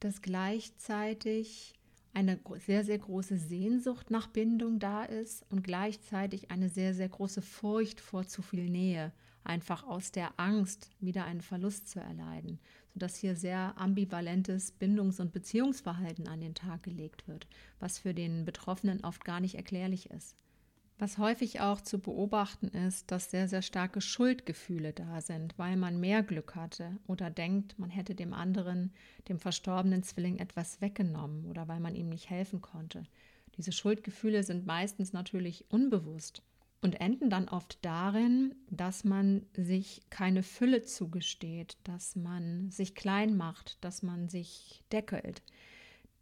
dass 0.00 0.22
gleichzeitig 0.22 1.74
eine 2.14 2.40
sehr, 2.66 2.84
sehr 2.84 2.98
große 2.98 3.36
Sehnsucht 3.36 4.10
nach 4.10 4.26
Bindung 4.26 4.80
da 4.80 5.04
ist 5.04 5.44
und 5.50 5.62
gleichzeitig 5.62 6.50
eine 6.50 6.68
sehr, 6.68 6.94
sehr 6.94 7.08
große 7.08 7.42
Furcht 7.42 8.00
vor 8.00 8.26
zu 8.26 8.42
viel 8.42 8.68
Nähe. 8.68 9.12
einfach 9.44 9.84
aus 9.84 10.10
der 10.10 10.40
Angst, 10.40 10.90
wieder 10.98 11.24
einen 11.24 11.40
Verlust 11.40 11.88
zu 11.88 12.00
erleiden, 12.00 12.58
sodass 12.96 13.16
hier 13.16 13.36
sehr 13.36 13.74
ambivalentes 13.76 14.72
Bindungs- 14.72 15.20
und 15.20 15.30
Beziehungsverhalten 15.30 16.28
an 16.28 16.40
den 16.40 16.54
Tag 16.54 16.82
gelegt 16.82 17.28
wird, 17.28 17.46
was 17.78 17.98
für 17.98 18.14
den 18.14 18.46
Betroffenen 18.46 19.04
oft 19.04 19.22
gar 19.22 19.38
nicht 19.38 19.56
erklärlich 19.56 20.08
ist. 20.08 20.34
Was 20.98 21.18
häufig 21.18 21.60
auch 21.60 21.82
zu 21.82 21.98
beobachten 21.98 22.68
ist, 22.68 23.10
dass 23.10 23.30
sehr, 23.30 23.48
sehr 23.48 23.60
starke 23.60 24.00
Schuldgefühle 24.00 24.94
da 24.94 25.20
sind, 25.20 25.58
weil 25.58 25.76
man 25.76 26.00
mehr 26.00 26.22
Glück 26.22 26.54
hatte 26.54 26.96
oder 27.06 27.28
denkt, 27.28 27.78
man 27.78 27.90
hätte 27.90 28.14
dem 28.14 28.32
anderen, 28.32 28.94
dem 29.28 29.38
verstorbenen 29.38 30.02
Zwilling 30.02 30.38
etwas 30.38 30.80
weggenommen 30.80 31.44
oder 31.50 31.68
weil 31.68 31.80
man 31.80 31.94
ihm 31.94 32.08
nicht 32.08 32.30
helfen 32.30 32.62
konnte. 32.62 33.02
Diese 33.58 33.72
Schuldgefühle 33.72 34.42
sind 34.42 34.64
meistens 34.64 35.12
natürlich 35.12 35.66
unbewusst 35.70 36.42
und 36.82 37.00
enden 37.00 37.30
dann 37.30 37.48
oft 37.48 37.78
darin, 37.82 38.54
dass 38.70 39.04
man 39.04 39.46
sich 39.54 40.02
keine 40.10 40.42
Fülle 40.42 40.82
zugesteht, 40.82 41.76
dass 41.84 42.16
man 42.16 42.70
sich 42.70 42.94
klein 42.94 43.36
macht, 43.36 43.82
dass 43.84 44.02
man 44.02 44.28
sich 44.28 44.84
deckelt, 44.92 45.42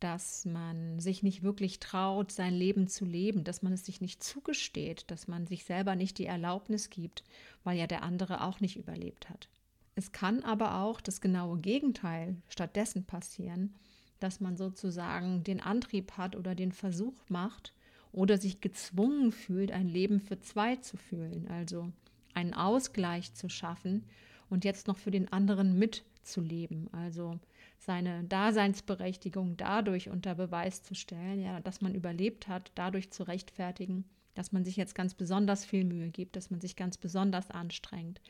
dass 0.00 0.44
man 0.44 1.00
sich 1.00 1.22
nicht 1.22 1.42
wirklich 1.42 1.80
traut, 1.80 2.30
sein 2.30 2.54
Leben 2.54 2.88
zu 2.88 3.04
leben, 3.04 3.44
dass 3.44 3.62
man 3.62 3.72
es 3.72 3.84
sich 3.84 4.00
nicht 4.00 4.22
zugesteht, 4.22 5.10
dass 5.10 5.28
man 5.28 5.46
sich 5.46 5.64
selber 5.64 5.96
nicht 5.96 6.18
die 6.18 6.26
Erlaubnis 6.26 6.90
gibt, 6.90 7.24
weil 7.64 7.78
ja 7.78 7.86
der 7.86 8.02
andere 8.02 8.44
auch 8.44 8.60
nicht 8.60 8.76
überlebt 8.76 9.28
hat. 9.28 9.48
Es 9.96 10.12
kann 10.12 10.42
aber 10.42 10.80
auch 10.80 11.00
das 11.00 11.20
genaue 11.20 11.58
Gegenteil 11.58 12.36
stattdessen 12.48 13.04
passieren, 13.04 13.74
dass 14.20 14.40
man 14.40 14.56
sozusagen 14.56 15.44
den 15.44 15.60
Antrieb 15.60 16.12
hat 16.12 16.36
oder 16.36 16.54
den 16.54 16.72
Versuch 16.72 17.14
macht 17.28 17.74
oder 18.14 18.38
sich 18.38 18.60
gezwungen 18.60 19.32
fühlt, 19.32 19.72
ein 19.72 19.88
Leben 19.88 20.20
für 20.20 20.38
zwei 20.40 20.76
zu 20.76 20.96
fühlen, 20.96 21.48
also 21.48 21.90
einen 22.32 22.54
Ausgleich 22.54 23.34
zu 23.34 23.48
schaffen 23.48 24.04
und 24.48 24.64
jetzt 24.64 24.86
noch 24.86 24.98
für 24.98 25.10
den 25.10 25.32
anderen 25.32 25.78
mitzuleben, 25.78 26.88
also 26.92 27.38
seine 27.78 28.24
Daseinsberechtigung 28.24 29.56
dadurch 29.56 30.08
unter 30.08 30.34
Beweis 30.36 30.82
zu 30.82 30.94
stellen, 30.94 31.42
ja, 31.42 31.60
dass 31.60 31.80
man 31.80 31.94
überlebt 31.94 32.48
hat, 32.48 32.70
dadurch 32.76 33.10
zu 33.10 33.24
rechtfertigen, 33.24 34.04
dass 34.34 34.52
man 34.52 34.64
sich 34.64 34.76
jetzt 34.76 34.94
ganz 34.94 35.14
besonders 35.14 35.64
viel 35.64 35.84
Mühe 35.84 36.10
gibt, 36.10 36.36
dass 36.36 36.50
man 36.50 36.60
sich 36.60 36.76
ganz 36.76 36.96
besonders 36.96 37.50
anstrengt, 37.50 38.20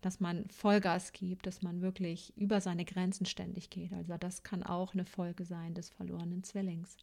dass 0.00 0.20
man 0.20 0.48
Vollgas 0.50 1.12
gibt, 1.12 1.46
dass 1.46 1.62
man 1.62 1.80
wirklich 1.80 2.32
über 2.36 2.60
seine 2.60 2.84
Grenzen 2.84 3.24
ständig 3.24 3.70
geht. 3.70 3.92
Also 3.92 4.16
das 4.18 4.42
kann 4.42 4.62
auch 4.62 4.94
eine 4.94 5.04
Folge 5.04 5.44
sein 5.44 5.74
des 5.74 5.90
verlorenen 5.90 6.42
Zwillings. 6.44 6.96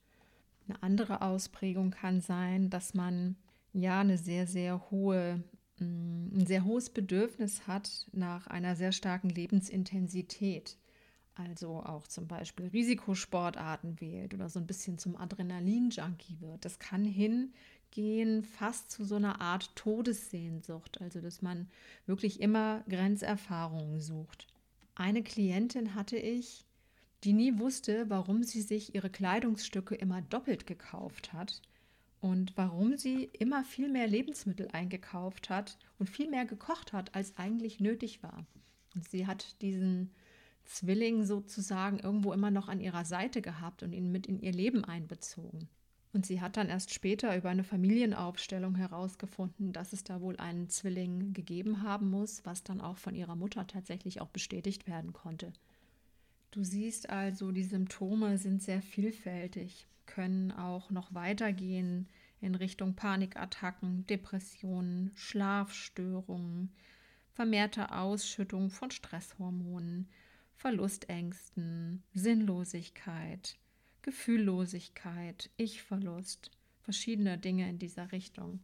Eine 0.67 0.81
andere 0.81 1.21
Ausprägung 1.21 1.91
kann 1.91 2.21
sein, 2.21 2.69
dass 2.69 2.93
man 2.93 3.35
ja 3.73 3.99
eine 4.01 4.17
sehr, 4.17 4.47
sehr 4.47 4.89
hohe, 4.89 5.43
mm, 5.79 6.37
ein 6.39 6.45
sehr 6.45 6.65
hohes 6.65 6.89
Bedürfnis 6.89 7.67
hat 7.67 8.07
nach 8.11 8.47
einer 8.47 8.75
sehr 8.75 8.91
starken 8.91 9.29
Lebensintensität 9.29 10.77
also 11.35 11.81
auch 11.83 12.07
zum 12.07 12.27
Beispiel 12.27 12.67
Risikosportarten 12.67 13.99
wählt 13.99 14.33
oder 14.33 14.49
so 14.49 14.59
ein 14.59 14.67
bisschen 14.67 14.97
zum 14.97 15.17
Adrenalin-Junkie 15.17 16.39
wird. 16.39 16.63
Das 16.63 16.79
kann 16.79 17.03
hingehen 17.03 18.43
fast 18.43 18.89
zu 18.89 19.03
so 19.03 19.15
einer 19.15 19.41
Art 19.41 19.75
Todessehnsucht, 19.75 21.01
also 21.01 21.19
dass 21.19 21.41
man 21.41 21.67
wirklich 22.05 22.39
immer 22.39 22.83
Grenzerfahrungen 22.87 23.99
sucht. 23.99 24.47
Eine 24.95 25.23
Klientin 25.23 25.93
hatte 25.93 26.17
ich, 26.17 26.65
die 27.25 27.33
nie 27.33 27.57
wusste, 27.57 28.09
warum 28.09 28.43
sie 28.43 28.61
sich 28.61 28.93
ihre 28.93 29.09
Kleidungsstücke 29.09 29.95
immer 29.95 30.21
doppelt 30.21 30.67
gekauft 30.67 31.33
hat 31.33 31.61
und 32.21 32.55
warum 32.55 32.97
sie 32.97 33.25
immer 33.33 33.63
viel 33.63 33.89
mehr 33.89 34.07
Lebensmittel 34.07 34.69
eingekauft 34.71 35.49
hat 35.49 35.77
und 35.97 36.09
viel 36.09 36.29
mehr 36.29 36.45
gekocht 36.45 36.93
hat, 36.93 37.15
als 37.15 37.35
eigentlich 37.37 37.79
nötig 37.79 38.21
war. 38.21 38.45
Und 38.93 39.09
sie 39.09 39.25
hat 39.25 39.59
diesen 39.61 40.11
Zwilling 40.65 41.25
sozusagen 41.25 41.99
irgendwo 41.99 42.31
immer 42.31 42.51
noch 42.51 42.69
an 42.69 42.79
ihrer 42.79 43.05
Seite 43.05 43.41
gehabt 43.41 43.83
und 43.83 43.93
ihn 43.93 44.11
mit 44.11 44.27
in 44.27 44.39
ihr 44.39 44.53
Leben 44.53 44.83
einbezogen. 44.83 45.67
Und 46.13 46.25
sie 46.25 46.41
hat 46.41 46.57
dann 46.57 46.69
erst 46.69 46.93
später 46.93 47.35
über 47.35 47.49
eine 47.49 47.65
Familienaufstellung 47.65 48.75
herausgefunden, 48.75 49.73
dass 49.73 49.93
es 49.93 50.03
da 50.03 50.21
wohl 50.21 50.37
einen 50.37 50.69
Zwilling 50.69 51.33
gegeben 51.33 51.81
haben 51.81 52.09
muss, 52.09 52.45
was 52.45 52.63
dann 52.63 52.81
auch 52.81 52.97
von 52.97 53.15
ihrer 53.15 53.35
Mutter 53.35 53.67
tatsächlich 53.67 54.21
auch 54.21 54.29
bestätigt 54.29 54.87
werden 54.87 55.11
konnte. 55.11 55.51
Du 56.55 56.63
siehst 56.63 57.09
also, 57.09 57.51
die 57.51 57.65
Symptome 57.65 58.37
sind 58.37 58.63
sehr 58.63 58.81
vielfältig, 58.81 59.87
können 60.05 60.53
auch 60.53 60.89
noch 60.89 61.13
weitergehen 61.13 62.07
in 62.39 62.55
Richtung 62.55 62.95
Panikattacken, 62.95 64.07
Depressionen, 64.07 65.11
Schlafstörungen, 65.15 66.71
vermehrte 67.33 67.91
Ausschüttung 67.91 68.69
von 68.69 68.89
Stresshormonen, 68.89 70.07
Verlustängsten, 70.55 72.03
Sinnlosigkeit, 72.13 73.57
Gefühllosigkeit, 74.01 75.49
Ich-Verlust, 75.57 76.51
verschiedene 76.83 77.37
Dinge 77.37 77.67
in 77.67 77.79
dieser 77.79 78.13
Richtung. 78.13 78.61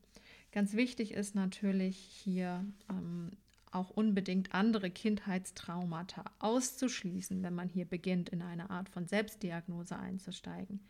Ganz 0.53 0.75
wichtig 0.75 1.12
ist 1.12 1.36
natürlich 1.36 1.98
hier 1.98 2.63
ähm, 2.89 3.31
auch 3.71 3.89
unbedingt 3.89 4.53
andere 4.53 4.89
Kindheitstraumata 4.91 6.25
auszuschließen, 6.39 7.41
wenn 7.43 7.55
man 7.55 7.69
hier 7.69 7.85
beginnt, 7.85 8.29
in 8.29 8.41
eine 8.41 8.69
Art 8.69 8.89
von 8.89 9.07
Selbstdiagnose 9.07 9.97
einzusteigen. 9.97 10.81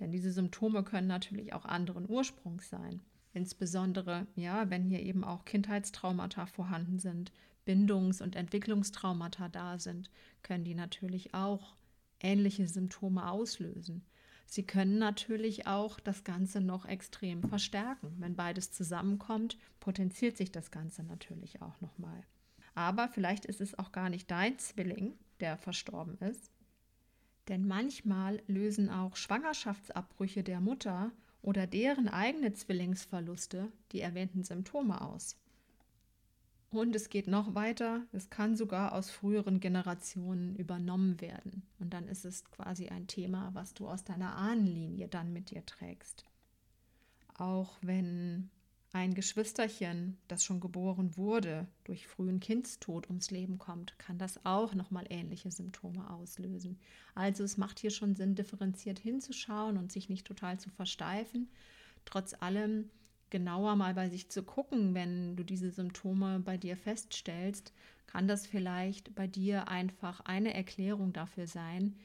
Denn 0.00 0.10
diese 0.10 0.32
Symptome 0.32 0.82
können 0.82 1.06
natürlich 1.06 1.52
auch 1.52 1.64
anderen 1.64 2.08
Ursprungs 2.08 2.68
sein. 2.68 3.00
Insbesondere, 3.32 4.26
ja, 4.34 4.70
wenn 4.70 4.82
hier 4.82 5.00
eben 5.00 5.24
auch 5.24 5.44
Kindheitstraumata 5.44 6.46
vorhanden 6.46 6.98
sind, 6.98 7.32
Bindungs- 7.64 8.22
und 8.22 8.36
Entwicklungstraumata 8.36 9.48
da 9.48 9.78
sind, 9.78 10.10
können 10.42 10.64
die 10.64 10.74
natürlich 10.74 11.34
auch 11.34 11.76
ähnliche 12.20 12.66
Symptome 12.66 13.30
auslösen. 13.30 14.04
Sie 14.46 14.62
können 14.62 14.98
natürlich 14.98 15.66
auch 15.66 15.98
das 16.00 16.24
Ganze 16.24 16.60
noch 16.60 16.86
extrem 16.86 17.42
verstärken. 17.42 18.14
Wenn 18.18 18.36
beides 18.36 18.72
zusammenkommt, 18.72 19.58
potenziert 19.80 20.36
sich 20.36 20.52
das 20.52 20.70
Ganze 20.70 21.02
natürlich 21.02 21.60
auch 21.60 21.80
nochmal. 21.80 22.22
Aber 22.74 23.08
vielleicht 23.08 23.44
ist 23.44 23.60
es 23.60 23.78
auch 23.78 23.90
gar 23.90 24.08
nicht 24.08 24.30
dein 24.30 24.58
Zwilling, 24.58 25.14
der 25.40 25.56
verstorben 25.56 26.16
ist. 26.18 26.52
Denn 27.48 27.66
manchmal 27.66 28.42
lösen 28.46 28.88
auch 28.88 29.16
Schwangerschaftsabbrüche 29.16 30.42
der 30.42 30.60
Mutter 30.60 31.12
oder 31.42 31.66
deren 31.66 32.08
eigene 32.08 32.52
Zwillingsverluste 32.52 33.70
die 33.92 34.00
erwähnten 34.00 34.42
Symptome 34.42 35.00
aus. 35.00 35.36
Und 36.76 36.94
es 36.94 37.08
geht 37.08 37.26
noch 37.26 37.54
weiter, 37.54 38.02
es 38.12 38.28
kann 38.28 38.54
sogar 38.54 38.92
aus 38.92 39.10
früheren 39.10 39.60
Generationen 39.60 40.54
übernommen 40.56 41.22
werden. 41.22 41.62
Und 41.78 41.94
dann 41.94 42.06
ist 42.06 42.26
es 42.26 42.44
quasi 42.44 42.88
ein 42.88 43.06
Thema, 43.06 43.48
was 43.54 43.72
du 43.72 43.88
aus 43.88 44.04
deiner 44.04 44.36
Ahnenlinie 44.36 45.08
dann 45.08 45.32
mit 45.32 45.50
dir 45.50 45.64
trägst. 45.64 46.26
Auch 47.38 47.78
wenn 47.80 48.50
ein 48.92 49.14
Geschwisterchen, 49.14 50.18
das 50.28 50.44
schon 50.44 50.60
geboren 50.60 51.16
wurde, 51.16 51.66
durch 51.84 52.06
frühen 52.06 52.40
Kindstod 52.40 53.08
ums 53.08 53.30
Leben 53.30 53.56
kommt, 53.56 53.98
kann 53.98 54.18
das 54.18 54.44
auch 54.44 54.74
nochmal 54.74 55.06
ähnliche 55.08 55.50
Symptome 55.50 56.10
auslösen. 56.10 56.78
Also 57.14 57.42
es 57.42 57.56
macht 57.56 57.78
hier 57.78 57.90
schon 57.90 58.14
Sinn, 58.14 58.34
differenziert 58.34 58.98
hinzuschauen 58.98 59.78
und 59.78 59.92
sich 59.92 60.10
nicht 60.10 60.26
total 60.26 60.60
zu 60.60 60.68
versteifen. 60.68 61.48
Trotz 62.04 62.34
allem 62.38 62.90
genauer 63.30 63.76
mal 63.76 63.94
bei 63.94 64.08
sich 64.08 64.28
zu 64.30 64.42
gucken, 64.42 64.94
wenn 64.94 65.36
du 65.36 65.44
diese 65.44 65.70
Symptome 65.70 66.40
bei 66.40 66.56
dir 66.56 66.76
feststellst, 66.76 67.72
kann 68.06 68.28
das 68.28 68.46
vielleicht 68.46 69.14
bei 69.14 69.26
dir 69.26 69.68
einfach 69.68 70.20
eine 70.20 70.54
Erklärung 70.54 71.12
dafür 71.12 71.46
sein 71.46 71.96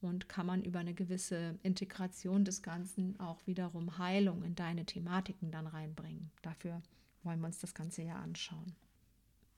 und 0.00 0.28
kann 0.28 0.46
man 0.46 0.62
über 0.62 0.78
eine 0.78 0.94
gewisse 0.94 1.58
Integration 1.62 2.44
des 2.44 2.62
Ganzen 2.62 3.20
auch 3.20 3.46
wiederum 3.46 3.98
Heilung 3.98 4.42
in 4.42 4.54
deine 4.54 4.86
Thematiken 4.86 5.50
dann 5.50 5.66
reinbringen. 5.66 6.30
Dafür 6.42 6.82
wollen 7.22 7.40
wir 7.40 7.46
uns 7.46 7.58
das 7.58 7.74
Ganze 7.74 8.02
ja 8.02 8.16
anschauen. 8.16 8.74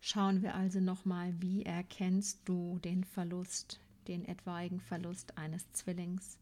Schauen 0.00 0.42
wir 0.42 0.56
also 0.56 0.80
nochmal, 0.80 1.32
wie 1.40 1.62
erkennst 1.62 2.40
du 2.44 2.80
den 2.80 3.04
Verlust, 3.04 3.80
den 4.08 4.24
etwaigen 4.24 4.80
Verlust 4.80 5.38
eines 5.38 5.70
Zwillings? 5.72 6.38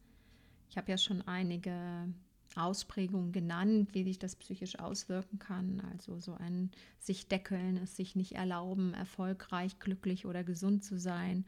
Ich 0.71 0.79
habe 0.79 0.91
ja 0.91 0.97
schon 0.97 1.21
einige 1.23 2.09
Ausprägungen 2.57 3.33
genannt, 3.33 3.91
wie 3.93 4.05
sich 4.05 4.19
das 4.19 4.37
psychisch 4.37 4.79
auswirken 4.79 5.39
kann. 5.39 5.83
Also 5.93 6.19
so 6.19 6.35
ein 6.35 6.71
sich 6.99 7.29
deckeln, 7.29 7.77
es 7.77 7.97
sich 7.97 8.17
nicht 8.17 8.33
erlauben, 8.33 8.95
erfolgreich, 8.95 9.79
glücklich 9.79 10.27
oder 10.27 10.45
gesund 10.45 10.85
zu 10.85 10.99
sein 10.99 11.45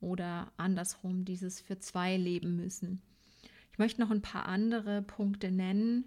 oder 0.00 0.52
andersrum 0.56 1.24
dieses 1.24 1.60
für 1.60 1.78
zwei 1.78 2.16
leben 2.16 2.56
müssen. 2.56 3.00
Ich 3.72 3.78
möchte 3.78 4.00
noch 4.00 4.10
ein 4.10 4.22
paar 4.22 4.46
andere 4.46 5.02
Punkte 5.02 5.50
nennen 5.50 6.04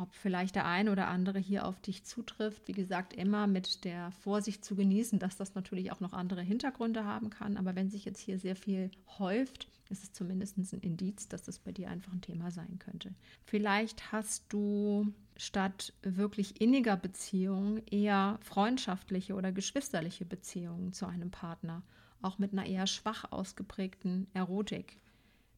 ob 0.00 0.14
vielleicht 0.14 0.54
der 0.54 0.66
ein 0.66 0.88
oder 0.88 1.08
andere 1.08 1.38
hier 1.38 1.66
auf 1.66 1.78
dich 1.80 2.04
zutrifft. 2.04 2.66
Wie 2.68 2.72
gesagt, 2.72 3.12
immer 3.12 3.46
mit 3.46 3.84
der 3.84 4.10
Vorsicht 4.12 4.64
zu 4.64 4.74
genießen, 4.74 5.18
dass 5.18 5.36
das 5.36 5.54
natürlich 5.54 5.92
auch 5.92 6.00
noch 6.00 6.14
andere 6.14 6.40
Hintergründe 6.42 7.04
haben 7.04 7.28
kann. 7.28 7.56
Aber 7.56 7.74
wenn 7.74 7.90
sich 7.90 8.06
jetzt 8.06 8.20
hier 8.20 8.38
sehr 8.38 8.56
viel 8.56 8.90
häuft, 9.18 9.68
ist 9.90 10.04
es 10.04 10.12
zumindest 10.12 10.56
ein 10.56 10.80
Indiz, 10.80 11.28
dass 11.28 11.42
das 11.42 11.58
bei 11.58 11.72
dir 11.72 11.90
einfach 11.90 12.12
ein 12.12 12.22
Thema 12.22 12.50
sein 12.50 12.78
könnte. 12.78 13.12
Vielleicht 13.44 14.10
hast 14.12 14.44
du 14.48 15.12
statt 15.36 15.92
wirklich 16.02 16.60
inniger 16.60 16.96
Beziehungen 16.96 17.82
eher 17.86 18.38
freundschaftliche 18.42 19.34
oder 19.34 19.52
geschwisterliche 19.52 20.24
Beziehungen 20.24 20.92
zu 20.92 21.06
einem 21.06 21.30
Partner, 21.30 21.82
auch 22.22 22.38
mit 22.38 22.52
einer 22.52 22.66
eher 22.66 22.86
schwach 22.86 23.30
ausgeprägten 23.32 24.28
Erotik. 24.32 24.98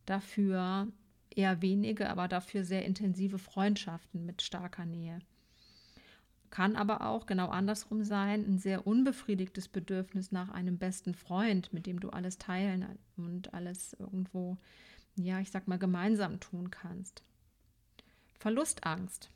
Dafür 0.06 0.88
eher 1.36 1.62
wenige, 1.62 2.10
aber 2.10 2.28
dafür 2.28 2.64
sehr 2.64 2.84
intensive 2.84 3.38
Freundschaften 3.38 4.24
mit 4.24 4.42
starker 4.42 4.84
Nähe. 4.84 5.18
Kann 6.50 6.76
aber 6.76 7.06
auch 7.06 7.24
genau 7.24 7.48
andersrum 7.48 8.04
sein, 8.04 8.44
ein 8.44 8.58
sehr 8.58 8.86
unbefriedigtes 8.86 9.68
Bedürfnis 9.68 10.32
nach 10.32 10.50
einem 10.50 10.76
besten 10.76 11.14
Freund, 11.14 11.72
mit 11.72 11.86
dem 11.86 11.98
du 11.98 12.10
alles 12.10 12.36
teilen 12.36 12.84
und 13.16 13.54
alles 13.54 13.94
irgendwo, 13.94 14.58
ja, 15.16 15.40
ich 15.40 15.50
sag 15.50 15.66
mal, 15.66 15.78
gemeinsam 15.78 16.40
tun 16.40 16.70
kannst. 16.70 17.22
Verlustangst 18.38 19.30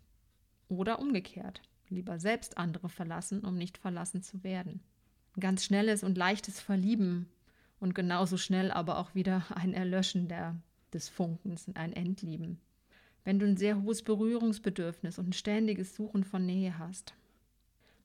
oder 0.68 0.98
umgekehrt, 0.98 1.62
lieber 1.88 2.18
selbst 2.18 2.58
andere 2.58 2.90
verlassen, 2.90 3.46
um 3.46 3.56
nicht 3.56 3.78
verlassen 3.78 4.22
zu 4.22 4.44
werden. 4.44 4.80
Ganz 5.40 5.64
schnelles 5.64 6.04
und 6.04 6.18
leichtes 6.18 6.60
Verlieben 6.60 7.30
und 7.80 7.94
genauso 7.94 8.36
schnell 8.36 8.70
aber 8.70 8.98
auch 8.98 9.14
wieder 9.14 9.46
ein 9.54 9.72
Erlöschen 9.72 10.28
der 10.28 10.54
des 10.96 11.08
Funkens, 11.08 11.66
ein 11.74 11.92
Endlieben. 11.92 12.58
Wenn 13.22 13.38
du 13.38 13.46
ein 13.46 13.56
sehr 13.56 13.82
hohes 13.82 14.02
Berührungsbedürfnis 14.02 15.18
und 15.18 15.28
ein 15.28 15.32
ständiges 15.32 15.94
Suchen 15.94 16.24
von 16.24 16.46
Nähe 16.46 16.78
hast. 16.78 17.14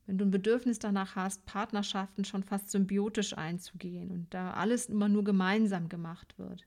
Wenn 0.06 0.18
du 0.18 0.24
ein 0.24 0.30
Bedürfnis 0.30 0.78
danach 0.78 1.16
hast, 1.16 1.46
Partnerschaften 1.46 2.24
schon 2.24 2.42
fast 2.42 2.70
symbiotisch 2.70 3.36
einzugehen 3.36 4.10
und 4.10 4.34
da 4.34 4.52
alles 4.52 4.86
immer 4.86 5.08
nur 5.08 5.24
gemeinsam 5.24 5.88
gemacht 5.88 6.38
wird. 6.38 6.66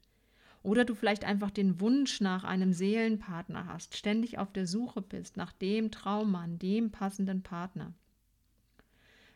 Oder 0.63 0.83
du 0.83 0.95
vielleicht 0.95 1.25
einfach 1.25 1.51
den 1.51 1.79
Wunsch 1.79 2.21
nach 2.21 2.43
einem 2.43 2.73
Seelenpartner 2.73 3.67
hast, 3.67 3.95
ständig 3.95 4.39
auf 4.39 4.51
der 4.51 4.65
Suche 4.65 5.01
bist 5.01 5.37
nach 5.37 5.51
dem 5.51 5.91
Traummann, 5.91 6.57
dem 6.57 6.89
passenden 6.89 7.43
Partner. 7.43 7.93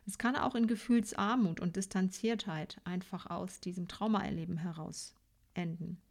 Es 0.07 0.17
kann 0.17 0.35
auch 0.35 0.55
in 0.55 0.65
Gefühlsarmut 0.65 1.59
und 1.59 1.75
Distanziertheit 1.75 2.81
einfach 2.83 3.27
aus 3.27 3.59
diesem 3.59 3.87
Traumaerleben 3.87 4.57
heraus 4.57 5.13
enden. 5.53 6.01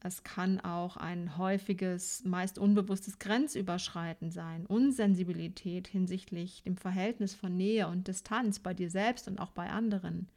Es 0.00 0.22
kann 0.22 0.60
auch 0.60 0.96
ein 0.96 1.36
häufiges, 1.36 2.24
meist 2.24 2.58
unbewusstes 2.58 3.18
Grenzüberschreiten 3.18 4.30
sein, 4.30 4.64
Unsensibilität 4.66 5.88
hinsichtlich 5.88 6.62
dem 6.62 6.76
Verhältnis 6.76 7.34
von 7.34 7.56
Nähe 7.56 7.88
und 7.88 8.06
Distanz 8.06 8.60
bei 8.60 8.74
dir 8.74 8.90
selbst 8.90 9.26
und 9.26 9.40
auch 9.40 9.50
bei 9.50 9.70
anderen. 9.70 10.28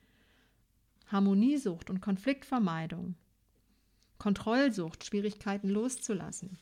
Harmoniesucht 1.08 1.89
und 1.89 2.01
Konfliktvermeidung. 2.01 3.15
Kontrollsucht, 4.18 5.06
Schwierigkeiten 5.06 5.70
loszulassen. 5.70 6.58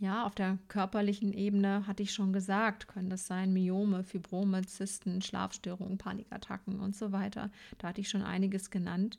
Ja, 0.00 0.24
auf 0.24 0.34
der 0.34 0.58
körperlichen 0.68 1.34
Ebene 1.34 1.86
hatte 1.86 2.02
ich 2.02 2.14
schon 2.14 2.32
gesagt, 2.32 2.88
können 2.88 3.10
das 3.10 3.26
sein 3.26 3.52
Myome, 3.52 4.02
Fibrome, 4.02 4.64
Zysten, 4.64 5.20
Schlafstörungen, 5.20 5.98
Panikattacken 5.98 6.80
und 6.80 6.96
so 6.96 7.12
weiter. 7.12 7.50
Da 7.76 7.88
hatte 7.88 8.00
ich 8.00 8.08
schon 8.08 8.22
einiges 8.22 8.70
genannt. 8.70 9.18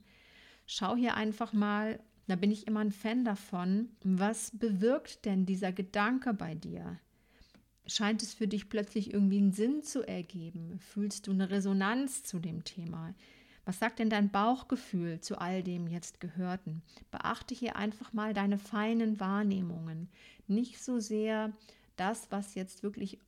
Schau 0.65 0.95
hier 0.95 1.15
einfach 1.15 1.53
mal, 1.53 1.99
da 2.27 2.35
bin 2.35 2.51
ich 2.51 2.67
immer 2.67 2.79
ein 2.79 2.91
Fan 2.91 3.25
davon. 3.25 3.89
Was 4.03 4.51
bewirkt 4.51 5.25
denn 5.25 5.45
dieser 5.45 5.71
Gedanke 5.71 6.33
bei 6.33 6.55
dir? 6.55 6.99
Scheint 7.87 8.23
es 8.23 8.33
für 8.33 8.47
dich 8.47 8.69
plötzlich 8.69 9.13
irgendwie 9.13 9.39
einen 9.39 9.51
Sinn 9.51 9.83
zu 9.83 10.07
ergeben? 10.07 10.79
Fühlst 10.79 11.27
du 11.27 11.31
eine 11.31 11.49
Resonanz 11.49 12.23
zu 12.23 12.39
dem 12.39 12.63
Thema? 12.63 13.13
Was 13.65 13.79
sagt 13.79 13.99
denn 13.99 14.09
dein 14.09 14.31
Bauchgefühl 14.31 15.19
zu 15.19 15.39
all 15.39 15.61
dem 15.63 15.87
jetzt 15.87 16.19
Gehörten? 16.19 16.81
Beachte 17.11 17.53
hier 17.53 17.75
einfach 17.75 18.13
mal 18.13 18.33
deine 18.33 18.57
feinen 18.57 19.19
Wahrnehmungen. 19.19 20.09
Nicht 20.47 20.83
so 20.83 20.99
sehr 20.99 21.51
das, 21.95 22.31
was 22.31 22.55
jetzt 22.55 22.81
wirklich 22.81 23.19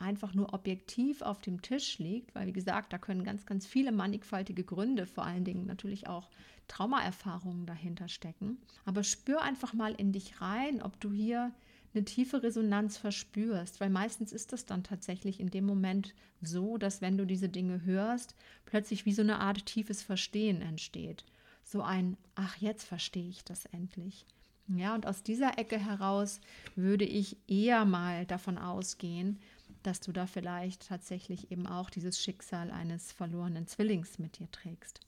einfach 0.00 0.34
nur 0.34 0.52
objektiv 0.54 1.22
auf 1.22 1.40
dem 1.40 1.62
Tisch 1.62 1.98
liegt, 1.98 2.34
weil 2.34 2.46
wie 2.46 2.52
gesagt, 2.52 2.92
da 2.92 2.98
können 2.98 3.24
ganz, 3.24 3.46
ganz 3.46 3.66
viele 3.66 3.92
mannigfaltige 3.92 4.64
Gründe, 4.64 5.06
vor 5.06 5.24
allen 5.24 5.44
Dingen 5.44 5.66
natürlich 5.66 6.08
auch 6.08 6.30
Traumaerfahrungen 6.68 7.66
dahinter 7.66 8.08
stecken. 8.08 8.58
Aber 8.84 9.02
spür 9.02 9.42
einfach 9.42 9.72
mal 9.72 9.92
in 9.94 10.12
dich 10.12 10.40
rein, 10.40 10.82
ob 10.82 11.00
du 11.00 11.12
hier 11.12 11.52
eine 11.92 12.04
tiefe 12.04 12.42
Resonanz 12.42 12.96
verspürst, 12.96 13.80
weil 13.80 13.90
meistens 13.90 14.32
ist 14.32 14.52
das 14.52 14.64
dann 14.64 14.84
tatsächlich 14.84 15.40
in 15.40 15.50
dem 15.50 15.66
Moment 15.66 16.14
so, 16.40 16.78
dass 16.78 17.00
wenn 17.00 17.18
du 17.18 17.26
diese 17.26 17.48
Dinge 17.48 17.84
hörst, 17.84 18.36
plötzlich 18.64 19.06
wie 19.06 19.12
so 19.12 19.22
eine 19.22 19.40
Art 19.40 19.66
tiefes 19.66 20.02
Verstehen 20.02 20.62
entsteht. 20.62 21.24
So 21.64 21.82
ein, 21.82 22.16
ach, 22.36 22.56
jetzt 22.56 22.84
verstehe 22.84 23.28
ich 23.28 23.44
das 23.44 23.64
endlich. 23.66 24.24
Ja, 24.68 24.94
und 24.94 25.06
aus 25.06 25.24
dieser 25.24 25.58
Ecke 25.58 25.78
heraus 25.78 26.40
würde 26.76 27.04
ich 27.04 27.36
eher 27.48 27.84
mal 27.84 28.24
davon 28.26 28.56
ausgehen, 28.56 29.40
dass 29.82 30.00
du 30.00 30.12
da 30.12 30.26
vielleicht 30.26 30.88
tatsächlich 30.88 31.50
eben 31.50 31.66
auch 31.66 31.90
dieses 31.90 32.20
Schicksal 32.20 32.70
eines 32.70 33.12
verlorenen 33.12 33.66
Zwillings 33.66 34.18
mit 34.18 34.38
dir 34.38 34.50
trägst. 34.50 35.00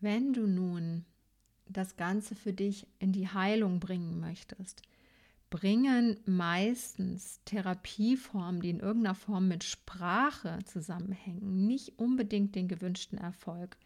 Wenn 0.00 0.32
du 0.32 0.46
nun 0.46 1.04
das 1.68 1.96
Ganze 1.96 2.34
für 2.34 2.52
dich 2.52 2.86
in 2.98 3.12
die 3.12 3.28
Heilung 3.28 3.80
bringen 3.80 4.20
möchtest, 4.20 4.82
bringen 5.50 6.18
meistens 6.26 7.40
Therapieformen, 7.44 8.60
die 8.60 8.70
in 8.70 8.80
irgendeiner 8.80 9.14
Form 9.14 9.48
mit 9.48 9.64
Sprache 9.64 10.58
zusammenhängen, 10.64 11.66
nicht 11.66 11.98
unbedingt 11.98 12.54
den 12.54 12.68
gewünschten 12.68 13.18
Erfolg, 13.18 13.76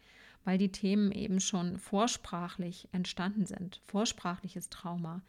weil 0.43 0.57
die 0.57 0.71
Themen 0.71 1.11
eben 1.11 1.39
schon 1.39 1.77
vorsprachlich 1.77 2.89
entstanden 2.91 3.45
sind, 3.45 3.79
vorsprachliches 3.85 4.69
Trauma. 4.69 5.21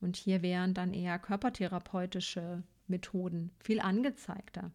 Und 0.00 0.16
hier 0.16 0.42
wären 0.42 0.74
dann 0.74 0.92
eher 0.92 1.18
körpertherapeutische 1.18 2.62
Methoden 2.88 3.50
viel 3.58 3.80
angezeigter. 3.80 4.70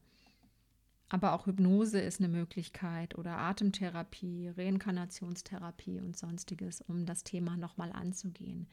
Aber 1.10 1.34
auch 1.34 1.46
Hypnose 1.46 2.00
ist 2.00 2.22
eine 2.22 2.30
Möglichkeit 2.30 3.18
oder 3.18 3.38
Atemtherapie, 3.38 4.50
Reinkarnationstherapie 4.56 6.00
und 6.00 6.18
sonstiges, 6.18 6.80
um 6.82 7.06
das 7.06 7.26
Thema 7.26 7.58
nochmal 7.58 7.92
anzugehen. 7.92 8.68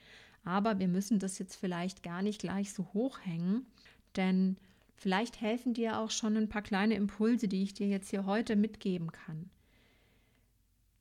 Aber 0.45 0.79
wir 0.79 0.87
müssen 0.87 1.19
das 1.19 1.39
jetzt 1.39 1.57
vielleicht 1.57 2.05
gar 2.05 2.23
nicht 2.23 2.41
gleich 2.41 2.73
so 2.73 2.85
hochhängen, 2.93 3.67
denn 4.15 4.57
vielleicht 4.95 5.41
helfen 5.41 5.75
dir 5.75 5.99
auch 5.99 6.13
schon 6.13 6.37
ein 6.37 6.49
paar 6.49 6.63
kleine 6.63 6.95
Impulse, 6.95 7.49
die 7.49 7.65
ich 7.65 7.75
dir 7.75 7.89
jetzt 7.89 8.11
hier 8.11 8.25
heute 8.25 8.55
mitgeben 8.55 9.11
kann. 9.11 9.51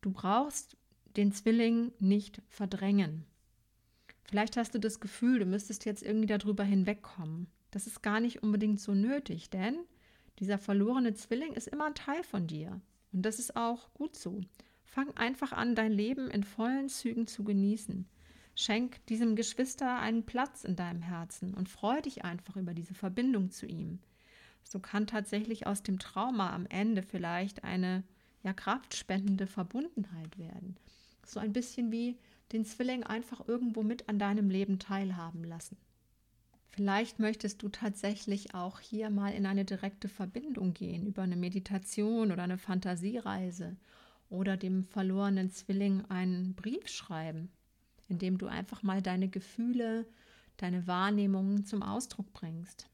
Du 0.02 0.12
brauchst 0.12 0.76
den 1.17 1.32
Zwilling 1.32 1.91
nicht 2.00 2.41
verdrängen. 2.50 3.26
Vielleicht 4.23 4.58
hast 4.58 4.73
du 4.73 4.80
das 4.80 5.00
Gefühl, 5.00 5.39
du 5.39 5.45
müsstest 5.45 5.86
jetzt 5.86 6.04
irgendwie 6.04 6.28
darüber 6.28 6.63
hinwegkommen. 6.63 7.47
Das 7.71 7.88
ist 7.88 8.01
gar 8.01 8.19
nicht 8.19 8.43
unbedingt 8.43 8.80
so 8.80 8.93
nötig, 8.93 9.49
denn 9.49 9.80
dieser 10.39 10.58
verlorene 10.58 11.13
Zwilling 11.13 11.53
ist 11.53 11.67
immer 11.67 11.86
ein 11.86 11.95
Teil 11.95 12.23
von 12.23 12.47
dir. 12.47 12.80
Und 13.12 13.23
das 13.23 13.39
ist 13.39 13.56
auch 13.56 13.93
gut 13.93 14.15
so. 14.15 14.41
Fang 14.84 15.15
einfach 15.17 15.51
an, 15.51 15.75
dein 15.75 15.91
Leben 15.91 16.30
in 16.30 16.43
vollen 16.43 16.89
Zügen 16.89 17.27
zu 17.27 17.43
genießen. 17.43 18.08
Schenk 18.56 19.06
diesem 19.08 19.36
Geschwister 19.36 19.99
einen 19.99 20.25
Platz 20.25 20.63
in 20.63 20.75
deinem 20.75 21.01
Herzen 21.01 21.53
und 21.53 21.69
freu 21.69 22.01
dich 22.01 22.23
einfach 22.25 22.56
über 22.56 22.73
diese 22.73 22.93
Verbindung 22.93 23.51
zu 23.51 23.67
ihm. 23.67 23.99
So 24.63 24.80
kann 24.80 25.08
tatsächlich 25.08 25.67
aus 25.67 25.84
dem 25.84 25.99
Trauma 25.99 26.53
am 26.53 26.65
Ende 26.65 27.03
vielleicht 27.03 27.63
eine 27.63 28.03
ja 28.43 28.53
kraftspendende 28.53 29.47
Verbundenheit 29.47 30.38
werden. 30.38 30.77
So 31.25 31.39
ein 31.39 31.53
bisschen 31.53 31.91
wie 31.91 32.17
den 32.51 32.65
Zwilling 32.65 33.03
einfach 33.03 33.47
irgendwo 33.47 33.84
mit 33.84 34.10
an 34.10 34.19
deinem 34.19 34.49
Leben 34.49 34.80
teilhaben 34.80 35.43
lassen. 35.43 35.77
Vielleicht 36.77 37.17
möchtest 37.17 37.63
du 37.63 37.69
tatsächlich 37.69 38.53
auch 38.53 38.79
hier 38.79 39.09
mal 39.09 39.33
in 39.33 39.47
eine 39.47 39.65
direkte 39.65 40.07
Verbindung 40.07 40.75
gehen 40.75 41.07
über 41.07 41.23
eine 41.23 41.35
Meditation 41.35 42.31
oder 42.31 42.43
eine 42.43 42.59
Fantasiereise 42.59 43.77
oder 44.29 44.57
dem 44.57 44.83
verlorenen 44.83 45.49
Zwilling 45.49 46.05
einen 46.05 46.53
Brief 46.53 46.87
schreiben, 46.87 47.49
in 48.09 48.19
dem 48.19 48.37
du 48.37 48.45
einfach 48.45 48.83
mal 48.83 49.01
deine 49.01 49.27
Gefühle, 49.27 50.05
deine 50.57 50.85
Wahrnehmungen 50.85 51.65
zum 51.65 51.81
Ausdruck 51.81 52.31
bringst. 52.33 52.87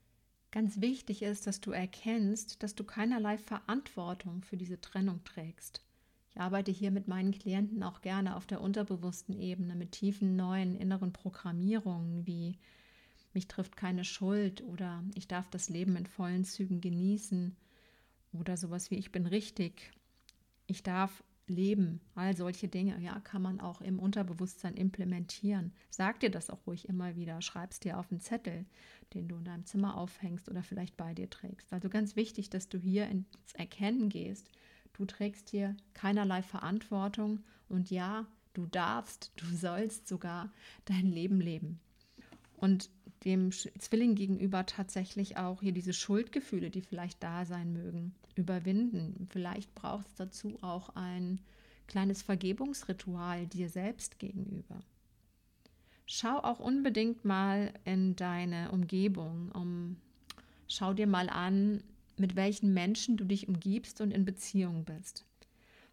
Ganz 0.50 0.80
wichtig 0.80 1.22
ist, 1.22 1.46
dass 1.46 1.60
du 1.60 1.72
erkennst, 1.72 2.64
dass 2.64 2.76
du 2.76 2.86
keinerlei 2.86 3.38
Verantwortung 3.38 4.44
für 4.44 4.56
diese 4.56 4.80
Trennung 4.80 5.26
trägst. 5.26 5.84
Ich 6.30 6.40
arbeite 6.40 6.72
hier 6.72 6.92
mit 6.92 7.10
meinen 7.10 7.34
Klienten 7.34 7.84
auch 7.84 8.00
gerne 8.00 8.38
auf 8.38 8.46
der 8.46 8.62
unterbewussten 8.62 9.38
Ebene 9.38 9.76
mit 9.76 9.92
tiefen 9.92 10.38
neuen 10.38 10.74
inneren 10.74 11.12
Programmierungen 11.12 12.26
wie 12.26 12.58
mich 13.34 13.48
trifft 13.48 13.76
keine 13.76 14.04
Schuld 14.04 14.64
oder 14.64 15.04
ich 15.16 15.28
darf 15.28 15.50
das 15.50 15.70
Leben 15.70 15.96
in 15.96 16.06
vollen 16.06 16.46
Zügen 16.46 16.82
genießen 16.82 17.56
oder 18.32 18.58
sowas 18.58 18.92
wie 18.92 18.96
ich 18.96 19.12
bin 19.12 19.26
richtig. 19.26 19.92
Ich 20.68 20.84
darf 20.84 21.24
leben. 21.48 22.00
All 22.16 22.36
solche 22.36 22.68
Dinge, 22.68 23.00
ja, 23.02 23.20
kann 23.20 23.42
man 23.42 23.60
auch 23.60 23.82
im 23.82 24.00
Unterbewusstsein 24.00 24.76
implementieren. 24.76 25.74
Sag 25.90 26.20
dir 26.20 26.30
das 26.30 26.50
auch 26.50 26.66
ruhig 26.66 26.88
immer 26.88 27.16
wieder. 27.16 27.42
Schreib 27.42 27.72
es 27.72 27.80
dir 27.80 28.00
auf 28.00 28.12
einen 28.12 28.22
Zettel, 28.22 28.66
den 29.14 29.28
du 29.28 29.36
in 29.38 29.44
deinem 29.44 29.66
Zimmer 29.66 29.98
aufhängst 29.98 30.50
oder 30.50 30.64
vielleicht 30.64 30.98
bei 30.98 31.14
dir 31.14 31.30
trägst. 31.30 31.72
Also 31.74 31.90
ganz 31.90 32.16
wichtig, 32.16 32.50
dass 32.50 32.70
du 32.70 32.78
hier 32.78 33.08
ins 33.08 33.28
Erkennen 33.54 34.10
gehst. 34.10 34.50
Du 34.94 35.06
trägst 35.06 35.50
hier 35.50 35.76
keinerlei 35.94 36.44
Verantwortung 36.44 37.44
und 37.68 37.90
ja, 37.90 38.26
du 38.54 38.66
darfst, 38.68 39.32
du 39.36 39.46
sollst 39.46 40.08
sogar 40.08 40.52
dein 40.86 41.12
Leben 41.12 41.42
leben. 41.42 41.80
Und 42.58 42.90
dem 43.26 43.52
Zwilling 43.52 44.16
gegenüber 44.16 44.66
tatsächlich 44.66 45.38
auch 45.38 45.62
hier 45.62 45.72
diese 45.72 45.94
Schuldgefühle, 45.94 46.70
die 46.70 46.82
vielleicht 46.82 47.24
da 47.24 47.46
sein 47.46 47.74
mögen, 47.74 48.14
überwinden. 48.36 49.28
Vielleicht 49.32 49.74
braucht 49.76 50.08
es 50.08 50.16
dazu 50.16 50.58
auch 50.62 50.90
ein 50.96 51.40
kleines 51.88 52.22
Vergebungsritual 52.22 53.48
dir 53.48 53.70
selbst 53.70 54.20
gegenüber. 54.20 54.80
Schau 56.06 56.38
auch 56.40 56.60
unbedingt 56.60 57.26
mal 57.26 57.74
in 57.86 58.16
deine 58.16 58.72
Umgebung. 58.72 59.52
Um, 59.54 59.98
schau 60.68 60.94
dir 60.94 61.08
mal 61.08 61.30
an, 61.30 61.84
mit 62.18 62.36
welchen 62.36 62.74
Menschen 62.74 63.18
du 63.18 63.26
dich 63.26 63.48
umgibst 63.48 64.02
und 64.02 64.12
in 64.12 64.26
Beziehung 64.26 64.86
bist. 64.86 65.26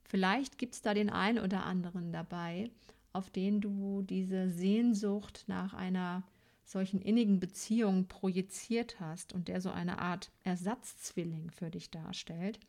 Vielleicht 0.04 0.58
gibt 0.58 0.74
es 0.74 0.82
da 0.82 0.92
den 0.94 1.10
einen 1.10 1.38
oder 1.38 1.64
anderen 1.64 2.12
dabei, 2.12 2.70
auf 3.12 3.30
den 3.30 3.60
du 3.60 4.02
diese 4.02 4.50
Sehnsucht 4.50 5.44
nach 5.46 5.72
einer 5.72 6.24
solchen 6.70 7.00
innigen 7.00 7.40
Beziehungen 7.40 8.06
projiziert 8.06 9.00
hast 9.00 9.32
und 9.32 9.48
der 9.48 9.60
so 9.60 9.70
eine 9.70 9.98
Art 9.98 10.30
Ersatzzwilling 10.44 11.50
für 11.50 11.70
dich 11.70 11.90
darstellt 11.90 12.60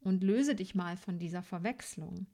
und 0.00 0.24
löse 0.24 0.54
dich 0.54 0.74
mal 0.74 0.96
von 0.96 1.18
dieser 1.18 1.42
Verwechslung. 1.42 2.26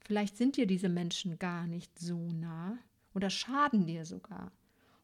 Vielleicht 0.00 0.36
sind 0.36 0.56
dir 0.56 0.66
diese 0.66 0.88
Menschen 0.88 1.38
gar 1.38 1.66
nicht 1.66 1.98
so 1.98 2.18
nah 2.32 2.76
oder 3.14 3.30
schaden 3.30 3.86
dir 3.86 4.04
sogar. 4.04 4.50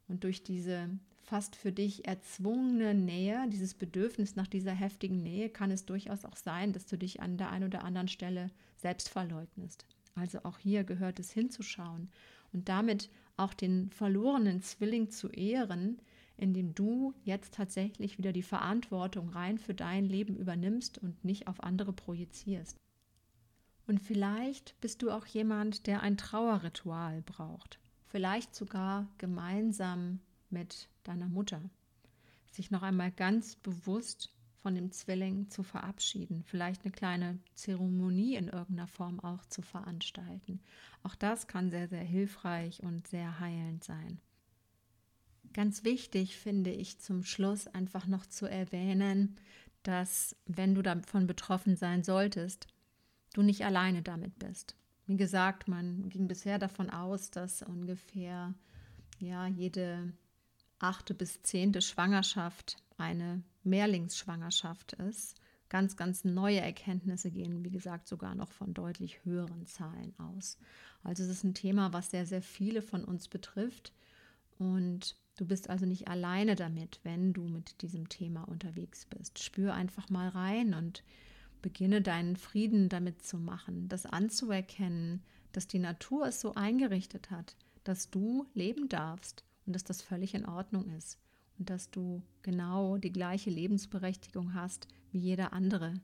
Und 0.08 0.24
durch 0.24 0.42
diese 0.42 0.90
fast 1.22 1.56
für 1.56 1.72
dich 1.72 2.06
erzwungene 2.06 2.94
Nähe, 2.94 3.46
dieses 3.48 3.74
Bedürfnis 3.74 4.36
nach 4.36 4.46
dieser 4.46 4.72
heftigen 4.72 5.22
Nähe, 5.22 5.48
kann 5.48 5.70
es 5.70 5.84
durchaus 5.84 6.24
auch 6.24 6.36
sein, 6.36 6.72
dass 6.72 6.86
du 6.86 6.96
dich 6.96 7.20
an 7.20 7.36
der 7.36 7.50
einen 7.50 7.66
oder 7.66 7.84
anderen 7.84 8.08
Stelle 8.08 8.50
selbst 8.76 9.08
verleugnest. 9.08 9.86
Also 10.14 10.40
auch 10.44 10.58
hier 10.58 10.84
gehört 10.84 11.18
es 11.18 11.30
hinzuschauen 11.30 12.10
und 12.52 12.68
damit 12.68 13.10
auch 13.36 13.54
den 13.54 13.90
verlorenen 13.90 14.62
Zwilling 14.62 15.10
zu 15.10 15.28
ehren, 15.28 16.00
indem 16.36 16.74
du 16.74 17.14
jetzt 17.24 17.54
tatsächlich 17.54 18.18
wieder 18.18 18.32
die 18.32 18.42
Verantwortung 18.42 19.30
rein 19.30 19.58
für 19.58 19.74
dein 19.74 20.04
Leben 20.04 20.36
übernimmst 20.36 20.98
und 20.98 21.24
nicht 21.24 21.46
auf 21.48 21.62
andere 21.62 21.92
projizierst. 21.92 22.76
Und 23.86 24.00
vielleicht 24.00 24.78
bist 24.80 25.02
du 25.02 25.10
auch 25.10 25.26
jemand, 25.26 25.86
der 25.86 26.02
ein 26.02 26.16
Trauerritual 26.16 27.22
braucht. 27.22 27.78
Vielleicht 28.06 28.54
sogar 28.54 29.08
gemeinsam 29.18 30.20
mit 30.50 30.88
deiner 31.04 31.28
Mutter. 31.28 31.62
Sich 32.50 32.70
noch 32.70 32.82
einmal 32.82 33.12
ganz 33.12 33.56
bewusst 33.56 34.32
von 34.62 34.74
dem 34.74 34.90
Zwilling 34.90 35.48
zu 35.48 35.62
verabschieden, 35.62 36.42
vielleicht 36.44 36.84
eine 36.84 36.92
kleine 36.92 37.38
Zeremonie 37.54 38.36
in 38.36 38.48
irgendeiner 38.48 38.88
Form 38.88 39.20
auch 39.20 39.44
zu 39.46 39.62
veranstalten. 39.62 40.60
Auch 41.02 41.14
das 41.14 41.46
kann 41.46 41.70
sehr, 41.70 41.88
sehr 41.88 42.02
hilfreich 42.02 42.82
und 42.82 43.06
sehr 43.06 43.38
heilend 43.38 43.84
sein. 43.84 44.20
Ganz 45.52 45.84
wichtig 45.84 46.36
finde 46.36 46.70
ich 46.70 46.98
zum 46.98 47.24
Schluss 47.24 47.66
einfach 47.66 48.06
noch 48.06 48.26
zu 48.26 48.46
erwähnen, 48.46 49.36
dass 49.82 50.36
wenn 50.46 50.74
du 50.74 50.82
davon 50.82 51.26
betroffen 51.26 51.76
sein 51.76 52.02
solltest, 52.02 52.66
du 53.34 53.42
nicht 53.42 53.64
alleine 53.64 54.02
damit 54.02 54.38
bist. 54.38 54.76
Wie 55.06 55.16
gesagt, 55.16 55.68
man 55.68 56.08
ging 56.08 56.26
bisher 56.26 56.58
davon 56.58 56.90
aus, 56.90 57.30
dass 57.30 57.62
ungefähr 57.62 58.54
ja, 59.20 59.46
jede 59.46 60.12
achte 60.78 61.14
bis 61.14 61.42
zehnte 61.42 61.80
Schwangerschaft 61.80 62.76
eine 62.98 63.42
Mehrlingsschwangerschaft 63.66 64.94
ist. 64.94 65.36
Ganz, 65.68 65.96
ganz 65.96 66.24
neue 66.24 66.60
Erkenntnisse 66.60 67.30
gehen, 67.30 67.64
wie 67.64 67.70
gesagt, 67.70 68.06
sogar 68.06 68.36
noch 68.36 68.52
von 68.52 68.72
deutlich 68.72 69.24
höheren 69.24 69.66
Zahlen 69.66 70.14
aus. 70.18 70.58
Also 71.02 71.24
es 71.24 71.28
ist 71.28 71.44
ein 71.44 71.54
Thema, 71.54 71.92
was 71.92 72.10
sehr, 72.10 72.24
sehr 72.24 72.42
viele 72.42 72.82
von 72.82 73.04
uns 73.04 73.26
betrifft. 73.28 73.92
Und 74.58 75.16
du 75.36 75.44
bist 75.44 75.68
also 75.68 75.84
nicht 75.84 76.06
alleine 76.06 76.54
damit, 76.54 77.00
wenn 77.02 77.32
du 77.32 77.42
mit 77.42 77.82
diesem 77.82 78.08
Thema 78.08 78.44
unterwegs 78.44 79.06
bist. 79.06 79.42
Spür 79.42 79.74
einfach 79.74 80.08
mal 80.08 80.28
rein 80.28 80.72
und 80.72 81.02
beginne 81.62 82.00
deinen 82.00 82.36
Frieden 82.36 82.88
damit 82.88 83.24
zu 83.24 83.36
machen, 83.36 83.88
das 83.88 84.06
anzuerkennen, 84.06 85.24
dass 85.50 85.66
die 85.66 85.80
Natur 85.80 86.28
es 86.28 86.40
so 86.40 86.54
eingerichtet 86.54 87.30
hat, 87.32 87.56
dass 87.82 88.08
du 88.08 88.46
leben 88.54 88.88
darfst 88.88 89.42
und 89.66 89.72
dass 89.72 89.82
das 89.82 90.00
völlig 90.00 90.34
in 90.34 90.46
Ordnung 90.46 90.88
ist 90.96 91.18
und 91.58 91.70
dass 91.70 91.90
du 91.90 92.22
genau 92.42 92.98
die 92.98 93.12
gleiche 93.12 93.50
Lebensberechtigung 93.50 94.54
hast 94.54 94.88
wie 95.10 95.18
jeder 95.18 95.52
andere 95.52 95.94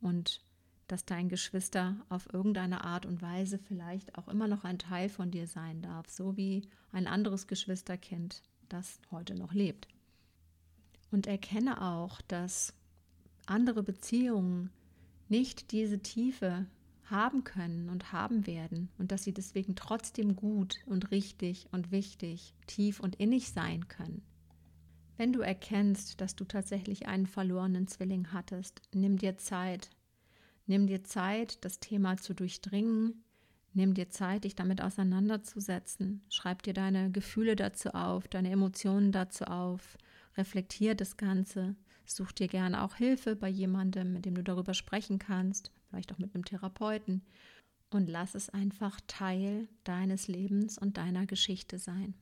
und 0.00 0.40
dass 0.88 1.04
dein 1.04 1.28
Geschwister 1.28 1.96
auf 2.08 2.32
irgendeine 2.32 2.84
Art 2.84 3.06
und 3.06 3.20
Weise 3.20 3.58
vielleicht 3.58 4.16
auch 4.16 4.28
immer 4.28 4.46
noch 4.46 4.64
ein 4.64 4.78
Teil 4.78 5.08
von 5.08 5.30
dir 5.30 5.46
sein 5.46 5.82
darf, 5.82 6.08
so 6.08 6.36
wie 6.36 6.68
ein 6.92 7.06
anderes 7.06 7.46
Geschwisterkind, 7.46 8.42
das 8.68 9.00
heute 9.10 9.34
noch 9.34 9.52
lebt. 9.52 9.88
Und 11.10 11.26
erkenne 11.26 11.82
auch, 11.82 12.20
dass 12.22 12.72
andere 13.46 13.82
Beziehungen 13.82 14.70
nicht 15.28 15.72
diese 15.72 16.00
Tiefe 16.00 16.66
haben 17.04 17.44
können 17.44 17.88
und 17.88 18.12
haben 18.12 18.46
werden 18.46 18.88
und 18.98 19.12
dass 19.12 19.24
sie 19.24 19.32
deswegen 19.32 19.76
trotzdem 19.76 20.36
gut 20.36 20.78
und 20.86 21.10
richtig 21.10 21.66
und 21.72 21.90
wichtig, 21.90 22.54
tief 22.66 23.00
und 23.00 23.16
innig 23.16 23.50
sein 23.50 23.88
können. 23.88 24.22
Wenn 25.16 25.32
du 25.32 25.40
erkennst, 25.40 26.20
dass 26.20 26.36
du 26.36 26.44
tatsächlich 26.44 27.06
einen 27.06 27.26
verlorenen 27.26 27.88
Zwilling 27.88 28.32
hattest, 28.32 28.82
nimm 28.92 29.16
dir 29.16 29.38
Zeit. 29.38 29.90
Nimm 30.66 30.86
dir 30.86 31.04
Zeit, 31.04 31.64
das 31.64 31.80
Thema 31.80 32.16
zu 32.16 32.34
durchdringen. 32.34 33.24
Nimm 33.72 33.94
dir 33.94 34.10
Zeit, 34.10 34.44
dich 34.44 34.54
damit 34.54 34.82
auseinanderzusetzen. 34.82 36.22
Schreib 36.28 36.62
dir 36.62 36.74
deine 36.74 37.10
Gefühle 37.10 37.56
dazu 37.56 37.90
auf, 37.90 38.28
deine 38.28 38.50
Emotionen 38.50 39.12
dazu 39.12 39.44
auf. 39.44 39.96
Reflektier 40.36 40.94
das 40.94 41.16
Ganze. 41.16 41.76
Such 42.04 42.32
dir 42.32 42.48
gerne 42.48 42.82
auch 42.82 42.94
Hilfe 42.94 43.36
bei 43.36 43.48
jemandem, 43.48 44.12
mit 44.12 44.24
dem 44.26 44.34
du 44.34 44.42
darüber 44.42 44.74
sprechen 44.74 45.18
kannst, 45.18 45.72
vielleicht 45.88 46.12
auch 46.12 46.18
mit 46.18 46.34
einem 46.34 46.44
Therapeuten. 46.44 47.22
Und 47.90 48.08
lass 48.08 48.34
es 48.34 48.50
einfach 48.50 49.00
Teil 49.06 49.68
deines 49.84 50.28
Lebens 50.28 50.78
und 50.78 50.96
deiner 50.96 51.26
Geschichte 51.26 51.78
sein. 51.78 52.14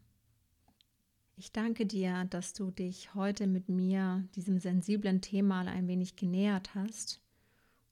Ich 1.37 1.51
danke 1.51 1.85
dir, 1.85 2.27
dass 2.31 2.53
du 2.53 2.71
dich 2.71 3.15
heute 3.15 3.47
mit 3.47 3.69
mir 3.69 4.25
diesem 4.37 4.59
sensiblen 4.59 5.21
Thema 5.21 5.61
ein 5.61 5.89
wenig 5.89 6.15
genähert 6.15 6.75
hast 6.75 7.21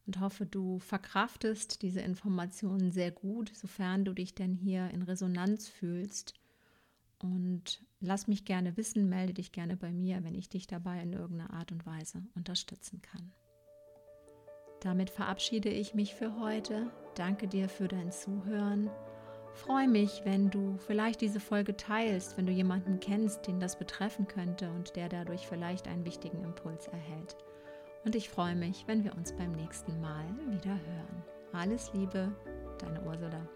und 0.07 0.21
hoffe, 0.21 0.47
du 0.47 0.79
verkraftest 0.79 1.83
diese 1.83 2.01
Informationen 2.01 2.93
sehr 2.93 3.11
gut, 3.11 3.51
sofern 3.55 4.05
du 4.05 4.13
dich 4.13 4.35
denn 4.35 4.55
hier 4.55 4.91
in 4.91 5.03
Resonanz 5.03 5.69
fühlst. 5.69 6.35
Und 7.19 7.85
lass 8.01 8.27
mich 8.27 8.45
gerne 8.45 8.77
wissen, 8.77 9.09
melde 9.09 9.35
dich 9.35 9.53
gerne 9.53 9.77
bei 9.77 9.93
mir, 9.93 10.23
wenn 10.25 10.35
ich 10.35 10.49
dich 10.49 10.67
dabei 10.67 11.03
in 11.03 11.13
irgendeiner 11.13 11.53
Art 11.53 11.73
und 11.73 11.85
Weise 11.85 12.23
unterstützen 12.35 13.01
kann. 13.03 13.33
Damit 14.81 15.11
verabschiede 15.11 15.69
ich 15.69 15.95
mich 15.95 16.15
für 16.15 16.39
heute. 16.41 16.91
Danke 17.15 17.47
dir 17.47 17.69
für 17.69 17.87
dein 17.87 18.11
Zuhören 18.11 18.91
Freue 19.55 19.89
mich, 19.89 20.23
wenn 20.25 20.51
du 20.51 20.77
vielleicht 20.87 21.21
diese 21.21 21.39
Folge 21.39 21.77
teilst, 21.77 22.37
wenn 22.37 22.47
du 22.47 22.53
jemanden 22.53 23.01
kennst, 23.01 23.47
den 23.47 23.61
das 23.61 23.79
betreffen 23.79 24.27
könnte 24.27 24.71
und 24.71 24.97
der 24.97 25.09
dadurch 25.09 25.47
vielleicht 25.47 25.87
einen 25.89 26.05
wichtigen 26.05 26.43
Impuls 26.43 26.89
erhält. 26.89 27.37
Und 28.05 28.17
ich 28.17 28.29
freue 28.29 28.57
mich, 28.57 28.85
wenn 28.87 29.05
wir 29.05 29.15
uns 29.15 29.33
beim 29.33 29.53
nächsten 29.53 30.01
Mal 30.01 30.25
wieder 30.49 30.71
hören. 30.71 31.23
Alles 31.53 31.93
Liebe, 31.93 32.33
deine 32.79 33.01
Ursula. 33.03 33.47